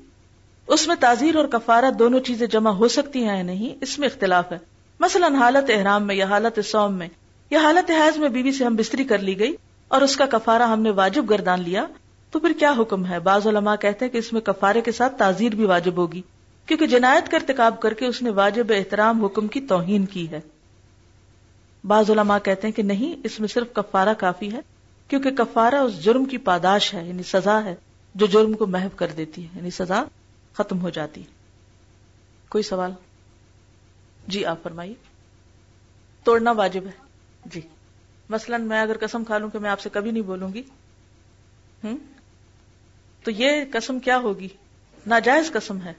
اس 0.68 0.88
میں 0.88 0.96
تعزیر 1.00 1.36
اور 1.36 1.46
کفارہ 1.46 1.92
دونوں 1.92 2.20
چیزیں 2.20 2.48
جمع 2.48 2.70
ہو 2.70 2.88
سکتی 2.88 3.24
ہیں 3.24 3.38
یا 3.38 3.44
نہیں، 3.44 3.76
اس 3.82 4.00
میں 4.00 4.08
اختلاف 4.08 4.52
ہے۔ 4.52 4.58
مثلا 5.00 5.28
حالت 5.28 5.70
احرام 5.70 6.08
میں 6.08 6.16
یا 6.16 6.26
حالت 6.26 6.66
سوم 6.66 6.94
میں، 6.94 7.08
یا 7.50 7.60
حالت 7.60 7.92
حیض 7.92 8.18
میں 8.18 8.30
بیوی 8.30 8.52
سے 8.52 8.66
ہم 8.66 8.76
بستری 8.76 9.04
کر 9.04 9.18
لی 9.18 9.40
گئی 9.40 9.56
اور 9.88 10.02
اس 10.02 10.16
کا 10.16 10.26
کفارہ 10.26 10.62
ہم 10.62 10.82
نے 10.82 10.90
واجب 10.90 11.30
گردان 11.30 11.62
لیا، 11.62 11.86
تو 12.32 12.40
پھر 12.40 12.52
کیا 12.60 12.74
حکم 12.78 13.06
ہے؟ 13.06 13.20
بعض 13.20 13.48
علماء 13.48 13.76
کہتے 13.76 14.06
ہیں 14.06 14.12
کہ 14.12 14.18
اس 14.18 14.34
میں 14.34 14.42
کفارے 14.42 14.82
کے 14.82 14.92
ساتھ 14.92 15.18
تعزیر 15.18 15.56
بھی 15.56 15.66
واجب 15.66 15.98
ہوگی، 15.98 16.22
کیونکہ 16.66 16.88
جنایت 16.88 17.32
کا 17.32 17.38
ارتکاب 17.38 17.80
کر 17.82 17.94
کے 17.94 18.06
اس 18.06 18.22
نے 18.22 18.30
واجب 18.30 18.64
احترام 18.70 19.24
حکم 19.26 19.48
کی 19.48 19.62
توہین 19.62 20.06
کی 20.06 20.30
ہے۔ 20.32 20.40
بعض 21.84 22.12
علماء 22.12 22.38
کہتے 22.40 22.68
ہیں 22.68 22.74
کہ 22.74 22.84
نہیں، 22.84 23.16
اس 23.24 23.40
میں 23.40 23.48
صرف 23.48 23.68
کفارہ 23.74 24.14
کافی 24.18 24.52
ہے، 24.52 24.60
کیونکہ 25.08 25.32
کفارہ 25.32 25.76
اس 25.76 26.04
جرم 26.04 26.26
کی 26.26 26.38
پاداش 26.38 26.94
ہے 26.94 27.08
یعنی 27.08 27.24
سزا 27.24 27.64
ہے، 27.64 27.76
جو 28.16 28.26
جرم 28.26 28.54
کو 28.54 28.68
محو 28.68 28.90
کر 28.96 29.08
دیتی 29.08 29.44
ہے 29.44 29.50
یعنی 29.56 29.70
سزا 29.70 30.04
ختم 30.54 30.80
ہو 30.80 30.90
جاتی 30.90 31.22
ہے۔ 31.22 31.26
کوئی 32.50 32.64
سوال؟ 32.64 32.92
جی 34.28 34.46
آپ 34.46 34.64
فرمائیے۔ 34.64 34.94
توڑنا 36.24 36.52
واجب 36.52 36.86
ہے۔ 36.86 36.92
جی۔ 37.46 37.62
مثلا 38.30 38.58
میں 38.58 38.82
اگر 38.82 38.98
قسم 39.02 39.24
کھا 39.24 39.38
لوں 39.38 39.50
کہ 39.50 39.60
میں 39.60 39.70
آپ 39.70 39.80
سے 39.80 39.90
کبھی 39.90 40.12
نہیں 40.12 40.24
بولوں 40.24 40.54
گی 40.54 40.64
ہوں 41.84 41.98
تو 43.24 43.32
یہ 43.32 43.52
قسم 43.74 44.00
کیا 44.00 44.18
ہوگی؟ 44.18 44.48
ناجائز 45.06 45.52
قسم 45.52 45.82
ہے۔ 45.82 45.94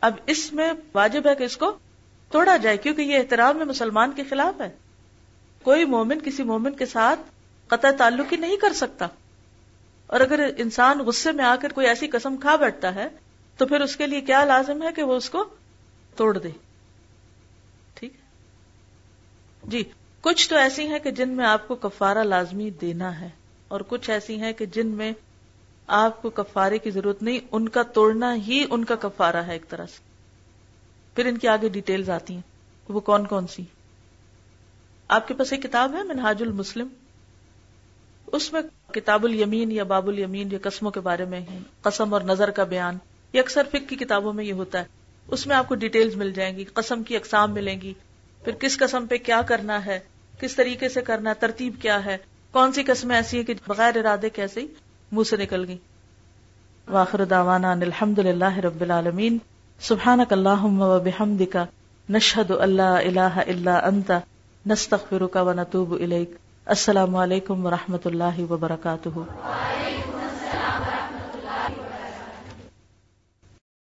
اب 0.00 0.12
اس 0.26 0.52
میں 0.52 0.72
واجب 0.94 1.26
ہے 1.26 1.34
کہ 1.34 1.42
اس 1.44 1.56
کو 1.56 1.78
توڑا 2.30 2.56
جائے 2.56 2.76
کیونکہ 2.76 3.02
یہ 3.02 3.18
احترام 3.18 3.56
میں 3.56 3.66
مسلمان 3.66 4.12
کے 4.12 4.22
خلاف 4.30 4.60
ہے۔ 4.60 4.68
کوئی 5.62 5.84
مومن 5.84 6.18
کسی 6.24 6.42
مومن 6.42 6.74
کے 6.74 6.86
ساتھ 6.86 7.20
قطع 7.66 7.90
تعلق 7.90 8.32
ہی 8.32 8.36
نہیں 8.36 8.56
کر 8.56 8.72
سکتا۔ 8.72 9.06
اور 10.06 10.20
اگر 10.20 10.50
انسان 10.56 10.98
غصے 10.98 11.32
میں 11.32 11.44
آ 11.44 11.56
کر 11.60 11.72
کوئی 11.72 11.86
ایسی 11.86 12.08
قسم 12.08 12.36
کھا 12.36 12.56
بیٹھتا 12.56 12.94
ہے، 12.94 13.08
تو 13.56 13.66
پھر 13.66 13.80
اس 13.80 13.96
کے 13.96 14.06
لیے 14.06 14.20
کیا 14.20 14.44
لازم 14.44 14.82
ہے 14.82 14.88
کہ 14.96 15.02
وہ 15.02 15.14
اس 15.14 15.30
کو 15.30 15.44
توڑ 16.16 16.38
دے؟ 16.38 16.48
ٹھیک 17.94 18.12
جی 19.62 19.84
کچھ 20.20 20.48
تو 20.48 20.56
ایسی 20.56 20.86
ہیں 20.88 20.98
کہ 20.98 21.10
جن 21.10 21.28
میں 21.28 21.46
آپ 21.46 21.68
کو 21.68 21.74
کفارہ 21.74 22.18
لازمی 22.18 22.70
دینا 22.70 23.20
ہے، 23.20 23.28
اور 23.68 23.80
کچھ 23.88 24.10
ایسی 24.10 24.40
ہیں 24.40 24.52
کہ 24.52 24.66
جن 24.66 24.86
میں 24.86 25.12
آپ 25.86 26.22
کو 26.22 26.30
کفارے 26.30 26.78
کی 26.78 26.90
ضرورت 26.90 27.22
نہیں، 27.22 27.38
ان 27.52 27.68
کا 27.68 27.82
توڑنا 27.82 28.34
ہی 28.34 28.64
ان 28.70 28.84
کا 28.84 28.94
کفارہ 28.94 29.36
ہے 29.36 29.52
ایک 29.52 29.68
طرح 29.68 29.86
سے۔ 29.86 30.07
پھر 31.18 31.26
ان 31.26 31.38
کی 31.38 31.48
آگے 31.48 31.68
ڈیٹیلز 31.68 32.10
آتی 32.10 32.34
ہیں 32.34 32.40
وہ 32.88 33.00
کون 33.00 33.26
کون 33.26 33.46
سی 33.46 33.62
آپ 35.08 35.28
کے 35.28 35.34
پاس 35.34 35.52
ایک 35.52 35.62
کتاب 35.62 35.94
ہے 35.94 36.02
منہاج 36.02 36.42
المسلم؟ 36.42 36.88
اس 38.26 38.52
میں 38.52 38.60
کتاب 38.92 39.24
الیمین 39.24 39.72
یا 39.72 39.84
باب 39.84 40.08
الیمین 40.08 40.48
یا 40.52 40.58
قسموں 40.62 40.90
کے 40.90 41.00
بارے 41.00 41.24
میں 41.24 41.40
قسم 41.82 42.14
اور 42.14 42.20
نظر 42.20 42.50
کا 42.50 42.64
بیان 42.64 42.98
یہ 43.32 43.40
اکثر 43.40 43.62
فک 43.72 43.88
کی 43.88 43.96
کتابوں 43.96 44.32
میں 44.32 44.44
یہ 44.44 44.52
ہوتا 44.52 44.78
ہے۔ 44.78 44.84
اس 45.28 45.46
میں 45.46 45.56
آپ 45.56 45.68
کو 45.68 45.74
ڈیٹیلز 45.74 46.16
مل 46.16 46.32
جائیں 46.32 46.56
گی، 46.56 46.64
قسم 46.64 47.02
کی 47.02 47.16
اقسام 47.16 47.54
ملیں 47.54 47.80
گی۔ 47.80 47.94
پھر 48.44 48.52
کس 48.52 48.78
قسم 48.78 49.06
پہ 49.06 49.16
کیا 49.16 49.42
کرنا 49.42 49.86
ہے، 49.86 50.00
کس 50.40 50.56
طریقے 50.56 50.88
سے 50.88 51.02
کرنا 51.02 51.32
ترتیب 51.32 51.74
کیا 51.82 52.04
ہے، 52.04 52.16
کون 52.52 52.72
سی 52.72 52.82
قسمیں 52.82 53.16
ایسی 53.16 53.36
ہیں 53.36 53.44
کہ 53.44 53.54
بغیر 53.66 53.96
ارادے 53.96 54.30
کیسے 54.30 54.66
منہ 55.12 55.24
سے 55.24 55.36
نکل 55.36 55.64
گئی 55.68 55.78
واخر 56.88 57.24
داوانا 57.24 57.72
الحمد 57.72 58.18
للہ 58.18 58.58
رب 58.58 58.80
العالمین۔ 58.80 59.38
سبحان 59.80 60.20
اللہ 60.30 60.64
و 60.64 60.98
بحمد 61.04 61.42
کا 61.52 61.64
نشهد 62.08 62.50
ان 62.50 62.70
لا 62.70 62.88
اله 63.00 63.42
الا 63.42 63.74
انت 63.88 64.10
نستغفرك 64.66 65.36
ونتوب 65.48 65.92
اليك 65.92 66.30
السلام 66.66 67.16
علیکم 67.16 67.66
ورحمۃ 67.66 68.08
اللہ 68.10 68.40
وبرکاتہ۔ 68.50 69.22